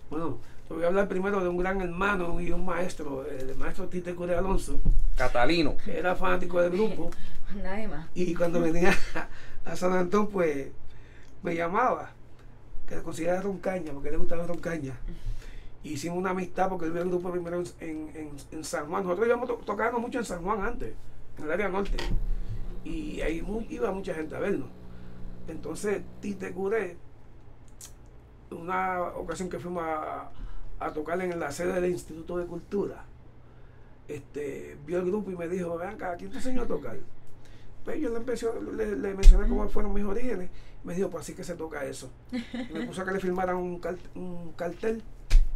[0.09, 3.88] Bueno, te voy a hablar primero de un gran hermano y un maestro, el maestro
[3.88, 4.79] Tite Cure Alonso,
[5.15, 5.77] Catalino.
[5.77, 7.11] que era fanático del grupo.
[7.63, 8.07] Nadie más.
[8.15, 8.93] Y cuando venía
[9.65, 10.69] a San Antón, pues
[11.43, 12.11] me llamaba,
[12.88, 14.97] que le consideraba roncaña, porque le gustaba roncaña.
[15.89, 19.03] Hicimos una amistad porque él vio el grupo primero en, en- en- San Juan.
[19.03, 20.93] Nosotros íbamos to- tocando mucho en San Juan antes,
[21.38, 21.97] en el área norte.
[22.83, 24.67] Y ahí mu- iba mucha gente a vernos.
[25.47, 26.97] Entonces, Tite Curé,
[28.51, 30.31] una ocasión que fuimos a,
[30.79, 33.03] a tocar en la sede del Instituto de Cultura,
[34.07, 36.97] este, vio el grupo y me dijo, ven acá, ¿quién te enseñó a tocar?
[37.83, 40.49] Pues yo le, empecé- le, le mencioné cómo fueron mis orígenes.
[40.83, 42.09] Me dijo, pues así que se toca eso.
[42.31, 43.79] Y me puso a que le firmaran un
[44.55, 45.03] cartel.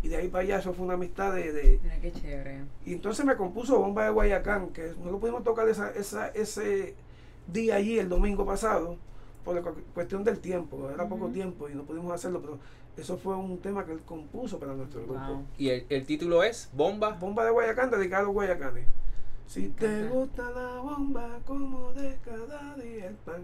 [0.02, 2.62] Y de ahí para allá, eso fue una amistad de, de- Mira qué chévere.
[2.86, 6.95] Y entonces me compuso Bomba de Guayacán, que no lo pudimos tocar esa, esa, ese
[7.52, 8.95] día allí, el domingo pasado,
[9.43, 10.89] por la cu- cuestión del tiempo.
[10.89, 12.60] Era poco tiempo y no pudimos hacerlo, pero
[12.97, 15.20] eso fue un tema que él compuso para nuestro grupo.
[15.58, 17.10] Y el, el título es Bomba.
[17.12, 18.86] Bomba de Guayacán dedicado a los guayacanes.
[19.47, 23.41] Si te gusta la bomba como de cada día el pan.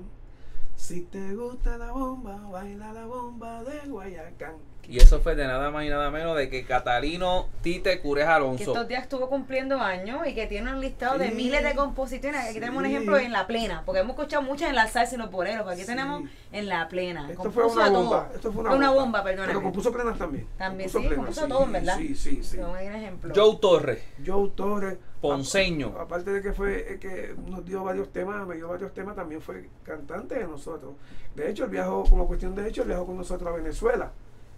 [0.75, 4.55] Si te gusta la bomba, baila la bomba de Guayacán.
[4.89, 8.31] Y eso fue de nada más y nada menos de que Catalino Tite Cures Que
[8.31, 8.71] Alonso.
[8.71, 12.45] estos días estuvo cumpliendo años y que tiene un listado de miles de composiciones.
[12.49, 15.17] Aquí tenemos un ejemplo en La Plena, porque hemos escuchado muchas en la salsa y
[15.17, 15.87] los boleros, aquí Sí.
[15.87, 17.29] tenemos en La Plena.
[17.29, 18.03] Esto Compuso fue una de todo.
[18.03, 18.29] bomba.
[18.35, 19.03] Esto fue una, Fue una bomba.
[19.03, 19.47] bomba, perdóname.
[19.47, 20.47] Pero compuso plenas también.
[20.57, 21.97] También, Compuso sí, plenas, compuso todo, verdad.
[21.97, 22.57] Sí, sí, sí.
[22.57, 23.33] Un ejemplo.
[23.35, 24.97] Joe Torres, Joe Torres.
[25.21, 25.95] Ponceño.
[25.99, 29.41] Aparte de que fue eh, que nos dio varios temas, me dio varios temas, también
[29.41, 30.93] fue cantante de nosotros.
[31.33, 34.11] De hecho, él viajó, como cuestión de hecho, él viajó con nosotros a Venezuela.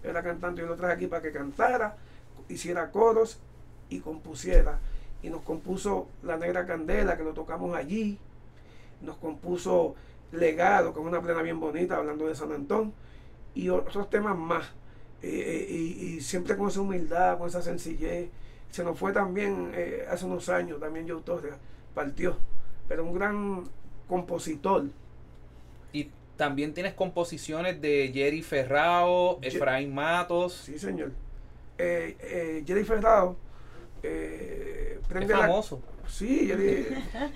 [0.04, 1.98] Era cantante, yo lo traje aquí para que cantara,
[2.50, 3.40] hiciera coros
[3.90, 4.80] y compusiera.
[5.24, 8.20] Y nos compuso La Negra Candela, que lo tocamos allí.
[9.02, 9.96] Nos compuso
[10.32, 12.94] Legado, que es una plena bien bonita, hablando de San Antón.
[13.56, 14.66] y otros temas más.
[15.24, 18.30] Eh, eh, y, siempre con esa humildad, con esa sencillez.
[18.70, 21.54] Se nos fue también eh, hace unos años, también Joe Torres
[21.96, 22.38] partió,
[22.88, 23.64] pero un gran
[24.08, 24.86] compositor.
[26.38, 30.54] Y también tienes composiciones de Jerry Ferrao, Ye- Efraín Matos.
[30.54, 31.12] Sí, señor.
[31.80, 33.36] Eh, eh, Jerry Ferrao
[34.04, 35.82] eh, Es la- famoso.
[36.08, 36.86] Sí, Jerry-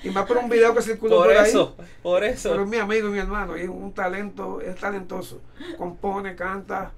[0.04, 1.50] y más por un video que circuló por, Por ahí.
[1.50, 2.62] eso, por Pero eso.
[2.62, 5.42] es mi amigo y mi hermano, y es un talento, es talentoso.
[5.80, 6.92] Compone, canta,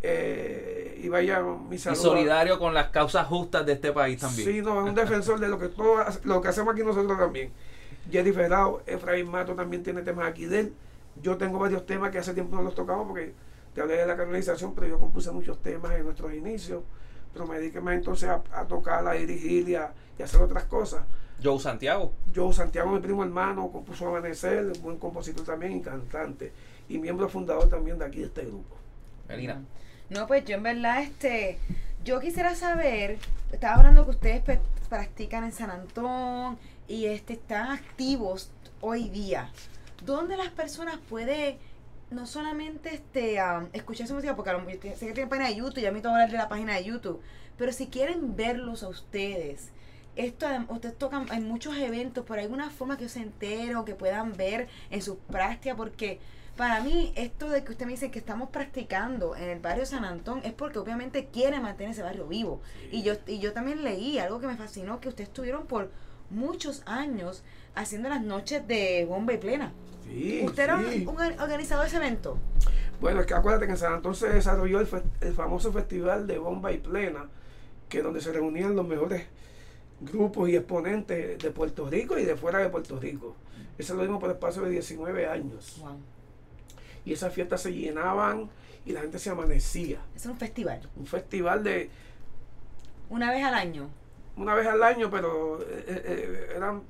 [0.00, 2.00] eh, y vaya mi Y saludo.
[2.02, 4.48] solidario con las causas justas de este país también.
[4.48, 7.50] Sí, no, es un defensor de lo que todo, lo que hacemos aquí nosotros también.
[8.12, 10.72] Jerry Ferrao, Efraín Mato también tiene temas aquí de él.
[11.22, 13.34] Yo tengo varios temas que hace tiempo no los tocamos porque
[13.74, 16.82] te hablé de la canalización, pero yo compuse muchos temas en nuestros inicios.
[17.32, 20.40] Pero me dediqué más entonces a, a tocar, a dirigir y a, y a hacer
[20.40, 21.02] otras cosas.
[21.42, 22.12] Joe Santiago.
[22.32, 26.52] Yo, Santiago, mi primo hermano, compuso Amanecer, buen compositor también y cantante.
[26.88, 28.76] Y miembro fundador también de aquí de este grupo.
[29.28, 29.62] Melina.
[30.10, 31.58] No, pues yo en verdad, este,
[32.04, 33.18] yo quisiera saber,
[33.52, 34.58] estaba hablando que ustedes pues,
[34.88, 36.58] practican en San Antón
[36.88, 38.50] y este, están activos
[38.80, 39.50] hoy día.
[40.04, 41.58] ¿Dónde las personas pueden
[42.10, 43.38] no solamente este,
[43.72, 46.00] escuchar su música, porque a lo mejor sé que tienen página de YouTube, ya me
[46.00, 47.20] tengo hablar de la página de YouTube,
[47.56, 49.70] pero si quieren verlos a ustedes,
[50.16, 54.36] esto, ustedes tocan en muchos eventos, hay alguna forma que se enteren o que puedan
[54.36, 56.18] ver en sus prácticas, porque
[56.56, 60.04] para mí, esto de que usted me dice que estamos practicando en el barrio San
[60.04, 62.60] Antón es porque obviamente quiere mantener ese barrio vivo.
[62.90, 65.92] Y yo, y yo también leí algo que me fascinó, que ustedes estuvieron por
[66.30, 67.44] muchos años
[67.74, 69.72] haciendo las noches de bomba y plena.
[70.04, 71.04] Sí, ¿Usted era sí.
[71.06, 72.38] un, un organizador de ese evento?
[73.00, 76.26] Bueno, es que acuérdate que en San Antón se desarrolló el, fe- el famoso festival
[76.26, 77.26] de bomba y plena,
[77.88, 79.26] que donde se reunían los mejores
[80.00, 83.36] grupos y exponentes de Puerto Rico y de fuera de Puerto Rico.
[83.76, 85.76] Eso lo dimos por espacio de 19 años.
[85.80, 85.98] Wow.
[87.04, 88.48] Y esas fiestas se llenaban
[88.84, 89.98] y la gente se amanecía.
[90.16, 90.80] Es un festival.
[90.96, 91.90] Un festival de
[93.10, 93.88] Una vez al año.
[94.36, 96.82] una vez al año, pero eh, eh, eran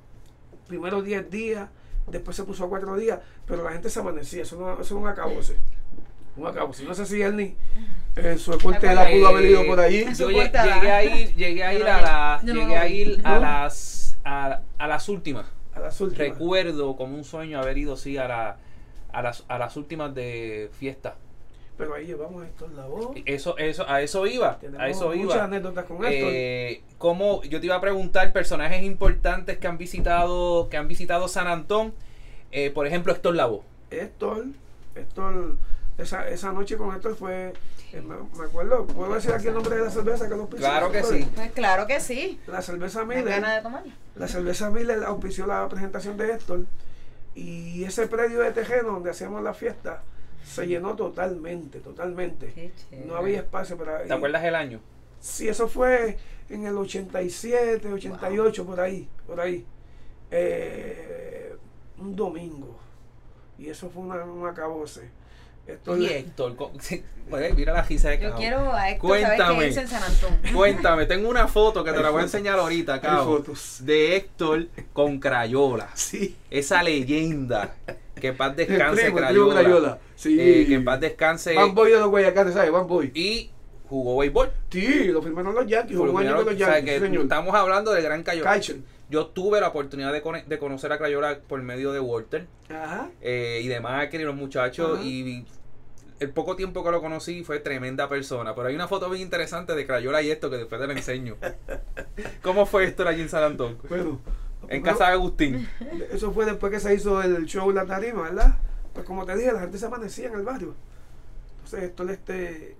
[0.69, 1.69] primero 10 días,
[2.07, 4.43] después se puso a 4 días, pero la gente se amanecía.
[4.43, 5.57] Eso, no, eso es un acabose.
[6.37, 6.85] Un acabose.
[6.85, 7.57] No sé si él ni
[8.15, 9.79] en su corte la pudo haber ido por
[10.15, 13.21] su Yo llegué a ir, llegué a ir no a la, no llegué a ir
[13.25, 13.41] a ¿No?
[13.41, 15.47] las a, a las últimas.
[15.75, 16.29] A las últimas.
[16.29, 18.57] Recuerdo como un sueño haber ido sí a la
[19.13, 21.17] a las, a las últimas de fiesta.
[21.79, 23.17] Pero ahí llevamos esto en la voz.
[23.25, 25.45] Eso, eso, a eso iba, Tenemos a eso muchas iba.
[25.45, 26.27] anécdotas con esto.
[26.31, 31.29] Eh, ¿cómo- yo te iba a preguntar personajes importantes que han visitado, que han visitado
[31.29, 31.95] San Antón.
[32.51, 33.63] Eh, por ejemplo, Héctor Lavoe.
[33.91, 34.47] Héctor,
[34.97, 35.55] Héctor,
[35.99, 37.53] esa, esa noche con Héctor fue,
[37.93, 40.67] eh, me, me acuerdo, ¿puedo decir aquí el nombre de la cerveza que nos auspició?
[40.67, 41.29] Claro que sí.
[41.35, 42.41] Pues claro que sí.
[42.49, 43.93] La cerveza Miller, de tomarla.
[44.17, 46.61] la cerveza Miller auspició la presentación de Héctor
[47.37, 50.03] y ese predio de Tejeno donde hacíamos la fiesta
[50.45, 52.73] se llenó totalmente, totalmente.
[53.07, 54.03] No había espacio para...
[54.05, 54.81] ¿Te acuerdas el año?
[55.21, 56.17] Sí, eso fue
[56.49, 59.65] en el 87, 88, por ahí, por ahí.
[60.31, 61.55] Eh,
[61.99, 62.79] un domingo.
[63.59, 65.11] Y eso fue una, un acabose.
[65.67, 66.57] Héctor,
[67.29, 68.39] pues, mira la risa de Yo Cabo.
[68.41, 69.67] quiero a Héctor saber Cuéntame.
[69.67, 70.39] en San Antón.
[70.55, 73.37] Cuéntame, tengo una foto que te Hay la voy a enseñar ahorita, Hay Cabo.
[73.37, 73.81] fotos.
[73.85, 75.91] De Héctor con Crayola.
[75.95, 76.37] Sí.
[76.49, 77.75] Esa leyenda.
[78.21, 79.61] Que paz descanse primo, Crayola.
[79.61, 79.99] Crayola.
[80.15, 80.37] Sí.
[80.41, 81.55] Eh, que paz descanse.
[81.55, 82.71] Van Boy de los Guayacanes, ¿sabes?
[82.71, 83.11] Van Boy.
[83.15, 83.51] Y
[83.89, 84.51] jugó béisbol.
[84.71, 87.23] Sí, lo firmaron los Yankees, jugó un año menos, con los Yankees, señor.
[87.23, 88.51] estamos hablando del gran Crayola.
[88.51, 88.77] Kaiser.
[89.11, 93.09] Yo tuve la oportunidad de, conocer a Crayola por medio de Walter Ajá.
[93.23, 94.99] eh, y de Macri y los muchachos.
[94.99, 95.05] Ajá.
[95.05, 95.47] Y
[96.21, 98.55] el poco tiempo que lo conocí fue tremenda persona.
[98.55, 101.37] Pero hay una foto bien interesante de Crayola y esto que después te la enseño.
[102.43, 103.79] ¿Cómo fue esto allí en San Antón?
[103.89, 104.21] Bueno.
[104.69, 105.69] En casa de Agustín.
[106.13, 108.59] Eso fue después que se hizo el show La Tarima, ¿verdad?
[108.93, 110.75] Pues como te dije, la gente se amanecía en el barrio.
[111.57, 112.77] Entonces, esto este,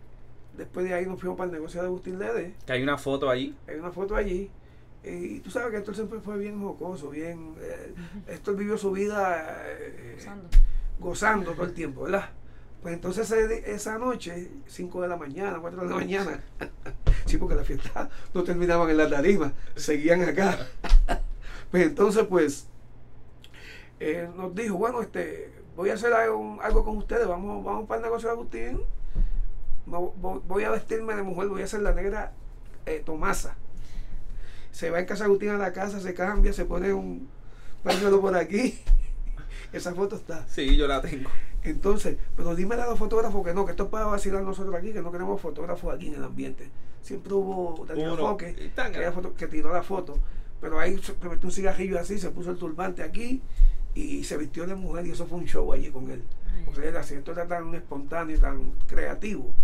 [0.57, 2.55] después de ahí nos fuimos para el negocio de Agustín Lede.
[2.67, 3.55] Que hay una foto allí.
[3.69, 4.51] Hay una foto allí.
[5.05, 7.55] eh, Y tú sabes que Héctor siempre fue bien jocoso, bien...
[7.61, 7.95] Eh,
[8.29, 10.17] Héctor vivió su vida eh,
[10.99, 12.31] gozando todo el tiempo, ¿verdad?
[12.83, 16.41] Pues entonces ese- esa noche, 5 de la mañana, 4 de la mañana,
[17.27, 20.57] sí, porque la fiesta no terminaban en la tarima, seguían acá.
[21.71, 22.67] Pues entonces, pues,
[24.01, 27.99] eh, nos dijo, bueno, este, voy a hacer algo, algo con ustedes, vamos, vamos para
[28.01, 28.81] el negocio de Agustín,
[29.87, 32.33] voy a vestirme de mujer, voy a hacer la negra
[32.87, 33.57] eh, Tomasa.
[34.71, 37.29] Se va en casa de Agustín a la casa, se cambia, se pone un
[37.83, 38.79] pañuelo por aquí.
[39.73, 40.47] Esa foto está.
[40.49, 41.29] Sí, yo la tengo.
[41.65, 44.93] Entonces, pero dime a los fotógrafos que no, que esto es para vacilar nosotros aquí,
[44.93, 46.71] que no queremos fotógrafos aquí en el ambiente.
[47.03, 48.29] Siempre hubo Daniel Uno.
[48.29, 49.29] Roque, Y tan que, era grande.
[49.29, 50.19] foto- que tiró la foto,
[50.61, 53.41] pero ahí se metió un cigarrillo así, se puso el turbante aquí
[53.95, 56.23] y se vistió de mujer y eso fue un show allí con él.
[56.65, 59.55] porque el asiento era tan espontáneo y tan creativo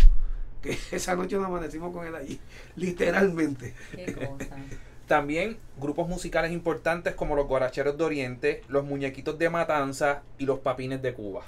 [0.62, 2.40] que esa noche nos amanecimos con él allí,
[2.76, 3.74] literalmente.
[3.92, 4.56] Qué cosa.
[5.06, 10.60] También grupos musicales importantes como los Guaracheros de Oriente, los Muñequitos de Matanza y los
[10.60, 11.42] Papines de Cuba.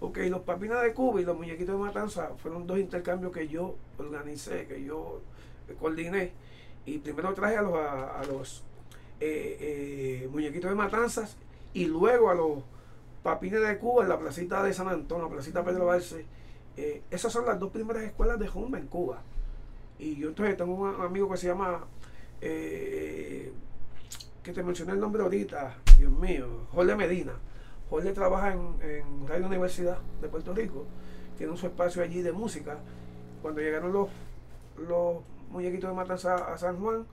[0.00, 3.76] Ok, los papinas de Cuba y los muñequitos de Matanza fueron dos intercambios que yo
[3.98, 5.20] organicé, que yo
[5.80, 6.32] coordiné.
[6.86, 8.62] Y primero traje a los, a, a los
[9.20, 11.36] eh, eh, muñequitos de Matanzas
[11.72, 12.62] y luego a los
[13.22, 16.24] papines de Cuba en la placita de San Antonio, la placita Pedro Barce.
[16.76, 19.20] Eh, esas son las dos primeras escuelas de Jumba en Cuba.
[19.98, 21.84] Y yo entonces tengo un amigo que se llama,
[22.40, 23.52] eh,
[24.42, 27.32] que te mencioné el nombre ahorita, Dios mío, Jorge Medina.
[27.90, 30.84] Jorge trabaja en, en Radio Universidad de Puerto Rico,
[31.36, 32.78] tiene su espacio allí de música.
[33.42, 34.08] Cuando llegaron los,
[34.88, 35.16] los
[35.50, 37.06] muñequitos de Matanza a San Juan,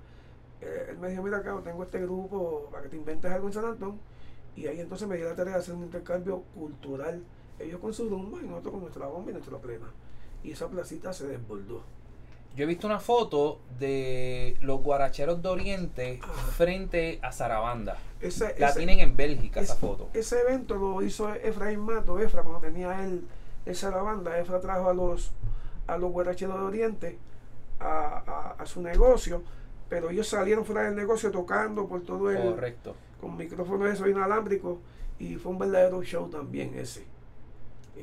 [0.61, 3.65] él me dijo, mira acá, tengo este grupo para que te inventes algo en San
[3.65, 3.99] Antón.
[4.55, 7.21] Y ahí entonces me dio la tarea de hacer un intercambio cultural.
[7.59, 9.87] Ellos con su rumba y nosotros con nuestra bomba y nuestra plena.
[10.43, 11.83] Y esa placita se desbordó.
[12.55, 16.19] Yo he visto una foto de los Guaracheros de Oriente
[16.55, 17.97] frente a Sarabanda.
[18.21, 20.07] Ese, La ese- tienen en Bélgica esa foto.
[20.13, 23.27] Ese evento lo hizo Efraín Mato, Efra, cuando tenía él
[23.65, 24.39] esa la banda.
[24.39, 25.31] Efra trajo a los
[25.87, 27.17] a los guaracheros de Oriente
[27.79, 28.23] a,
[28.57, 29.43] a- a su negocio,
[29.95, 32.97] pero ellos salieron fuera del negocio tocando por todo el Correcto.
[33.21, 34.77] con micrófonos esos inalámbricos
[35.19, 37.05] y fue un verdadero show también ese.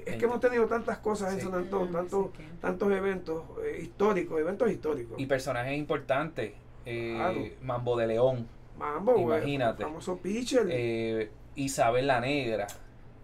[0.06, 1.44] Es que hemos tenido tantas cosas en Sí.
[1.44, 5.20] San Antón, Mm, tantos, sí tantos eventos eh, históricos, eventos históricos.
[5.20, 6.54] Y personajes importantes.
[6.86, 7.40] eh, Claro.
[7.60, 9.82] Mambo de León, Mambo, imagínate.
[9.84, 12.66] famoso pitcher, eh, Isabel la Negra,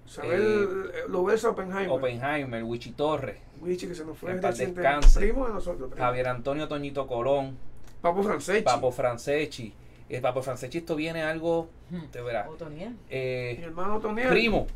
[0.06, 5.20] Isabel eh, Lubelsa Oppenheimer, Oppenheimer, Wichi Torres, Wichi, que se nos fue reciente, descanse.
[5.20, 6.04] primo de nosotros, primo.
[6.04, 7.56] Javier Antonio Toñito Colón,
[8.00, 8.62] Papo Franceschi.
[8.64, 9.74] Papo Franceschi.
[10.08, 11.68] El Papo Franceschi esto viene algo,
[12.10, 12.48] te verás.
[12.48, 12.90] Otoniel.
[12.92, 14.28] Mi Eh, hermano Toniel.
[14.28, 14.66] primo.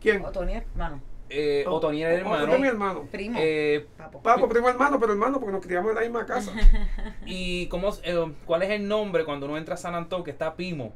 [0.00, 0.24] ¿Quién?
[0.24, 1.00] Otoniel, hermano.
[1.30, 2.58] eh, Oh, Otoniel el Otro hermano.
[2.58, 3.02] mi hermano.
[3.10, 3.38] Primo.
[3.40, 4.20] Eh, Papo.
[4.22, 6.52] Papo, primo hermano, pero hermano porque nos criamos en la misma casa.
[7.26, 10.24] ¿Y cómo, eh, cuál es el nombre cuando uno entra a San Antón?
[10.24, 10.92] Que está Pimo,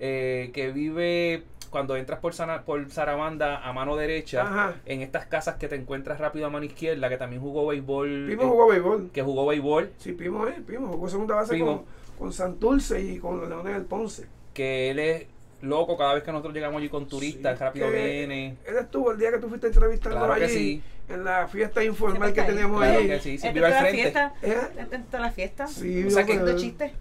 [0.00, 1.44] eh, que vive
[1.76, 4.76] cuando entras por, Sana- por Sarabanda a mano derecha, Ajá.
[4.86, 8.24] en estas casas que te encuentras rápido a mano izquierda, que también jugó béisbol.
[8.28, 9.10] Primo eh, jugó béisbol.
[9.12, 11.66] Que jugó béisbol, Sí, Primo es, Primo jugó segunda base Primo.
[11.66, 11.84] con,
[12.18, 14.26] con Santurce y con los Leones del Ponce.
[14.54, 15.26] que él es
[15.60, 18.56] loco cada vez que nosotros llegamos allí con turistas, Sí, rápido que viene.
[18.66, 20.82] Él estuvo el día que tú fuiste entrevistando Claro que allí, sí.
[21.08, 22.46] En la fiesta informal que ahí.
[22.48, 23.08] teníamos Claro allí.
[23.08, 24.02] que sí, ¿Está siempre en iba al toda la frente.
[24.02, 24.34] fiesta?
[24.42, 24.80] ¿Eh?
[24.82, 25.66] ¿Está en toda la fiesta?
[25.68, 26.92] Sí, O sea que- chistes.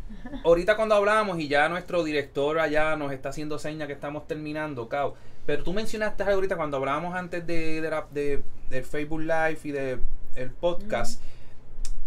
[0.44, 4.90] Ahorita cuando hablamos y ya nuestro director allá nos está haciendo señas que estamos terminando,
[4.90, 5.16] Cao.
[5.46, 9.60] Pero tú mencionaste algo ahorita cuando hablábamos antes de, de la- de- del Facebook Live
[9.64, 10.00] y de
[10.36, 11.22] el podcast,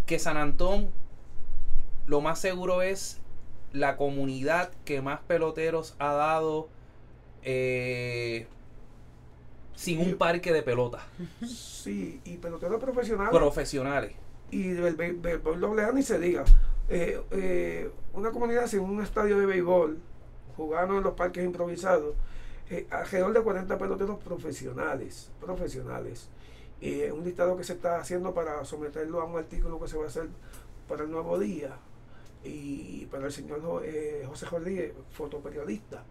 [0.07, 0.91] que San Antón
[2.07, 3.21] lo más seguro es
[3.73, 6.69] la comunidad que más peloteros ha dado
[7.43, 8.47] eh,
[9.79, 11.07] sin un parque de pelota
[11.47, 13.31] Sí, y peloteros profesionales.
[13.33, 14.13] profesionales.
[14.51, 16.45] y del béisbol doble A ni se diga.
[16.89, 19.99] Eh, eh, una comunidad sin un estadio de béisbol,
[20.57, 22.15] jugando en los parques improvisados,
[22.71, 26.29] eh, alrededor de 40 peloteros profesionales, profesionales.
[26.81, 30.05] Eh, un listado que se está haciendo para someterlo a un artículo que se va
[30.05, 30.29] a hacer
[30.89, 31.77] para el nuevo día
[32.45, 36.03] y para el señor eh, José Rodríguez, fotoperiodista.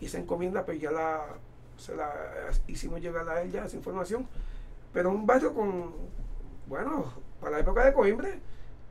[0.00, 1.26] Y esa encomienda pues ya la,
[1.78, 2.12] se la
[2.66, 4.26] hicimos llegar a él ya esa información.
[4.92, 5.92] Pero un barrio con,
[6.66, 8.38] bueno, para la época de Coimbre,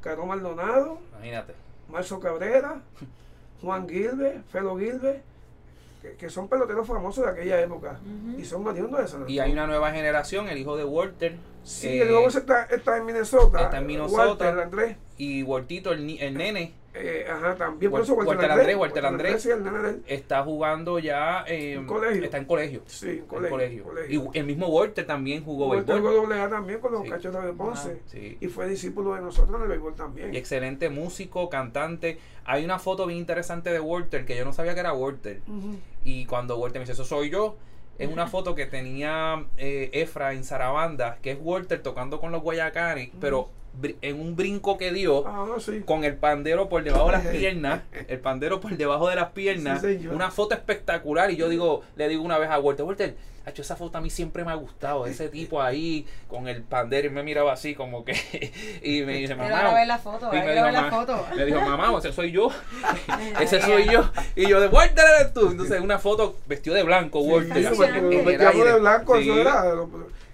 [0.02, 1.54] Caro Maldonado, Imagínate.
[1.90, 2.82] Marzo Cabrera,
[3.62, 5.22] Juan Gilbert, Felo Gilbert,
[6.02, 8.00] que, que son peloteros famosos de aquella época
[8.38, 9.44] y son oriundos de San Y Antonio.
[9.44, 11.36] hay una nueva generación, el hijo de Walter.
[11.64, 13.64] Sí, eh, el nuevo está, está en Minnesota.
[13.64, 14.28] está en Minnesota.
[14.28, 14.98] Walter Andrés.
[15.18, 18.76] y Waltito, el, ni- el nene, eh, ajá, también por eso Walter, Walter Andrés.
[18.78, 19.48] Walter Andrés.
[20.08, 22.24] está jugando ya eh, En colegio.
[22.24, 22.82] está en colegio.
[22.86, 23.50] Sí, en colegio.
[23.50, 23.84] colegio.
[23.84, 24.32] colegio.
[24.34, 26.32] Y el mismo Walter también jugó Walter béisbol.
[26.34, 27.10] A también con los Sí.
[27.10, 28.02] cachorros de Ponce.
[28.08, 28.38] Sí.
[28.40, 30.34] Y fue discípulo de nosotros en el béisbol también.
[30.34, 32.20] Y excelente músico, cantante.
[32.46, 35.42] Hay una foto bien interesante de Walter que yo no sabía que era Walter.
[36.04, 37.58] Y cuando Walter me dice, eso soy yo,
[37.98, 42.42] es una foto que tenía eh, Efra en Sarabanda, que es Walter tocando con los
[42.42, 43.50] Guayacanes, pero
[44.02, 45.82] en un brinco que dio, Ah, sí.
[45.86, 49.82] con el pandero por debajo de las piernas, el pandero por debajo de las piernas,
[49.82, 53.16] Sí, una foto espectacular y yo digo, le digo una vez a Walter, Walter,
[53.46, 57.08] hacho, esa foto a mí siempre me ha gustado, ese tipo ahí con el pandero
[57.08, 58.14] y me miraba así como que
[58.84, 61.26] y me dice, mamá, ver la foto, y me dijo, ver la foto.
[61.36, 62.50] me dijo, mamá, ese soy yo,
[63.40, 67.20] ese soy yo, y yo de Walter eres tú, entonces una foto vestido de blanco,
[67.22, 68.72] Walter, Sí, así, en el aire.
[68.74, 69.30] de blanco, Sí.
[69.30, 69.64] eso era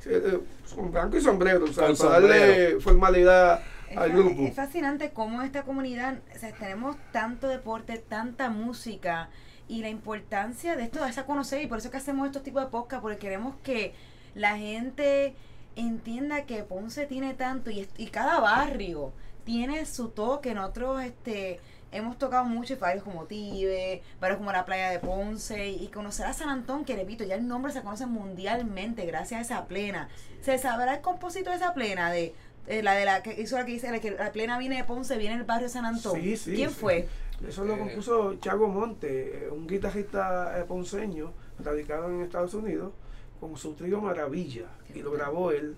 [0.06, 0.40] eh,
[0.74, 4.42] con blanco y sombrero, o sea, para darle formalidad Es, al grupo.
[4.44, 9.30] es fascinante cómo esta comunidad, o sea, tenemos tanto deporte, tanta música
[9.68, 12.44] y la importancia de esto, darse a conocer, y por eso es que hacemos estos
[12.44, 13.94] tipos de podcast, porque queremos que
[14.36, 15.36] la gente
[15.76, 19.14] entienda que Ponce tiene tanto y, y cada barrio
[19.44, 20.54] tiene su toque.
[20.54, 21.60] Nosotros este,
[21.94, 26.26] hemos tocado mucho en barrios como Tibe, barrios como la playa de Ponce y conocer
[26.26, 30.10] a San Antón, que repito, ya el nombre se conoce mundialmente gracias a esa plena.
[30.42, 32.12] ¿Se sabrá el compositor de esa plena?
[32.12, 32.34] De,
[32.68, 34.84] eh, la de la que hizo la que dice la que la plena viene de
[34.84, 36.20] Ponce, viene del barrio de San Antón.
[36.20, 36.76] Sí, sí, ¿Quién sí.
[36.76, 37.08] fue?
[37.48, 42.94] Eso lo Eh, compuso Chago Monte, eh, un guitarrista ponceño radicado en Estados Unidos,
[43.40, 44.68] con su trío Maravilla.
[44.88, 45.76] Qué Y lo grabó él.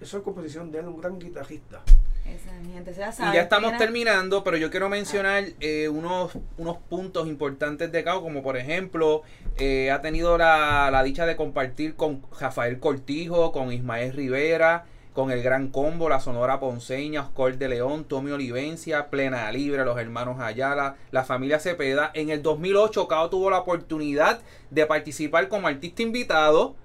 [0.00, 1.82] Eso es composición de él, un gran guitarrista.
[2.34, 6.32] Esa mi gente, se la Y ya estamos terminando, pero yo quiero mencionar eh, unos,
[6.56, 9.22] unos puntos importantes de Cao, como por ejemplo,
[9.56, 14.84] eh, ha tenido la, la dicha de compartir con Rafael Cortijo, con Ismael Rivera,
[15.18, 19.98] con el Gran Combo, la Sonora Ponceña, Oscar de León, Tommy Olivencia, Plena Libre, los
[19.98, 22.12] hermanos Ayala, la familia Cepeda.
[22.14, 26.76] En el 2008, Cao tuvo la oportunidad de participar como artista invitado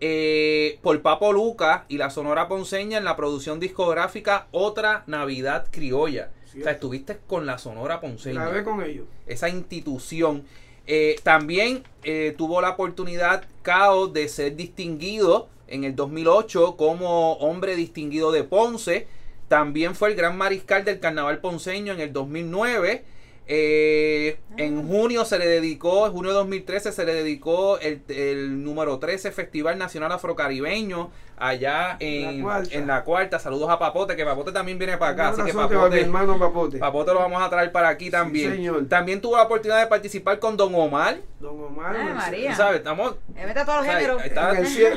[0.00, 6.30] eh, por Papo Luca y la Sonora Ponceña en la producción discográfica Otra Navidad Criolla.
[6.50, 9.06] Sí, o sea, estuviste con la Sonora Ponceña, Grabé con ellos.
[9.26, 10.44] esa institución.
[10.86, 17.76] Eh, también eh, tuvo la oportunidad, Cao, de ser distinguido en el 2008 como hombre
[17.76, 19.06] distinguido de Ponce.
[19.48, 23.04] También fue el gran mariscal del carnaval ponceño en el 2009.
[23.50, 28.62] Eh, en junio se le dedicó, en junio de 2013 se le dedicó el, el
[28.62, 32.74] número 13 Festival Nacional Afrocaribeño allá en La cuarta.
[32.74, 33.38] en la cuarta.
[33.38, 35.28] Saludos a Papote, que Papote también viene para acá.
[35.28, 36.78] Así que a mi Papote, hermano Papote.
[36.78, 38.52] Papote lo vamos a traer para aquí también.
[38.52, 38.86] señor.
[38.88, 41.18] También tuvo la oportunidad de participar con Don Omar.
[41.40, 41.96] Don Omar.
[41.96, 42.54] Ay, María.
[42.56, 43.16] Sabes, estamos.
[43.34, 44.22] Vete a todos los géneros.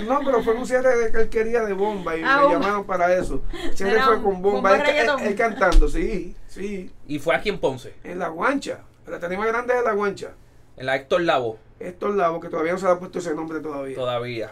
[0.05, 2.85] no, pero fue un cierre de que él quería de bomba y Ah, me llamaron
[2.85, 3.41] para eso.
[3.63, 4.75] El cierre Era fue con bomba bomba.
[4.75, 5.21] Él, él- reggaetón.
[5.21, 6.91] él cantando, sí, sí.
[7.07, 8.79] Y fue aquí en Ponce, En la guancha.
[9.07, 10.31] La tarima grande de la guancha.
[10.77, 13.59] en la Héctor Lavo, Estos Lavo, que todavía no se le ha puesto ese nombre
[13.59, 13.95] todavía.
[13.95, 14.51] todavía.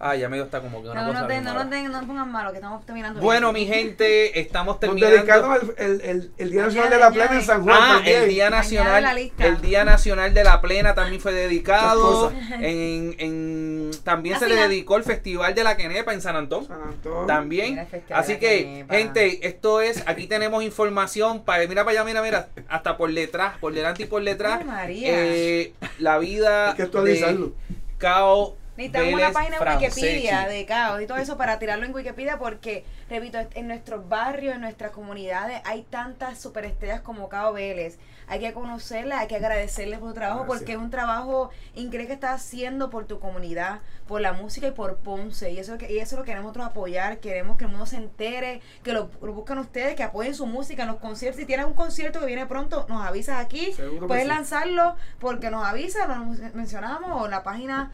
[0.00, 2.00] Ah, ya medio está como que una No, cosa no, te, no, no, te- no
[2.00, 3.20] te pongan malo, que estamos terminando.
[3.20, 3.68] Bueno, bien.
[3.68, 5.16] mi gente, estamos Nos terminando.
[5.16, 7.14] dedicamos el, el, el, el Día Nacional Añade, de la añade.
[7.28, 8.22] Plena en San Juan Ah, también.
[8.22, 12.32] el Día Nacional, el Día Nacional de la Plena también fue dedicado.
[12.60, 16.66] En, en- también se le dedicó el Festival de la Quenepa en San Antón.
[16.66, 17.26] San Antonio.
[17.26, 17.86] También.
[18.10, 22.96] Así que, gente, esto es, aquí tenemos información para, mira para allá, mira, mira, hasta
[22.96, 24.58] por detrás, por delante y por detrás.
[24.60, 25.08] Ay, María.
[25.12, 27.46] eh, la vida Hay que actualizarlo.
[27.46, 27.52] de
[27.98, 29.82] Cao Necesitamos una página en.
[29.82, 34.54] Wikipedia de caos y todo eso para tirarlo en Wikipedia porque, repito, en nuestros barrios,
[34.54, 37.98] en nuestras comunidades hay tantas superestrellas como Cao Vélez.
[38.26, 40.58] Hay que conocerla, hay que agradecerle por su trabajo Gracias.
[40.58, 44.70] porque es un trabajo increíble que está haciendo por tu comunidad, por la música y
[44.70, 45.50] por Ponce.
[45.52, 48.92] Y eso, y eso lo queremos nosotros apoyar, queremos que el mundo se entere, que
[48.92, 51.38] lo, lo busquen ustedes, que apoyen su música en los conciertos.
[51.38, 53.72] Si tienes un concierto que viene pronto, nos avisas aquí.
[53.74, 54.28] Seguro Puedes sí.
[54.28, 57.92] lanzarlo porque nos avisa, lo mencionamos o en la página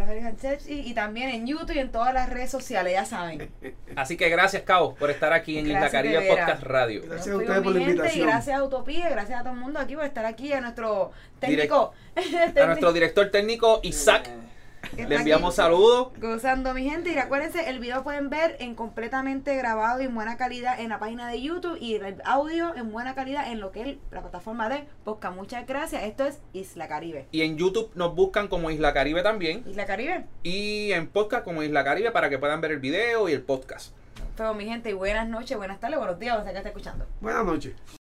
[0.06, 3.50] Félix Sánchez, y, y también en YouTube y en todas las redes sociales, ya saben.
[3.96, 5.92] Así que gracias, Cabo, por estar aquí en veras.
[6.26, 7.02] Podcast Radio.
[7.04, 8.28] Gracias Nos a ustedes por la mi gente, invitación.
[8.28, 11.10] Y gracias a Utopía, gracias a todo el mundo aquí por estar aquí, a nuestro
[11.38, 11.92] técnico.
[12.56, 14.30] A nuestro director técnico Isaac
[14.96, 16.08] le está enviamos saludos.
[16.18, 20.36] Gozando mi gente y recuérdense el video pueden ver en completamente grabado y en buena
[20.36, 23.82] calidad en la página de YouTube y el audio en buena calidad en lo que
[23.82, 25.36] es la plataforma de Podcast.
[25.36, 26.02] Muchas gracias.
[26.04, 27.26] Esto es Isla Caribe.
[27.32, 29.64] Y en YouTube nos buscan como Isla Caribe también.
[29.66, 30.26] Isla Caribe.
[30.42, 33.94] Y en podcast como Isla Caribe para que puedan ver el video y el podcast.
[34.36, 37.06] Pero mi gente, y buenas noches, buenas tardes, buenos días, donde sea que esté escuchando.
[37.20, 37.99] Buenas noches.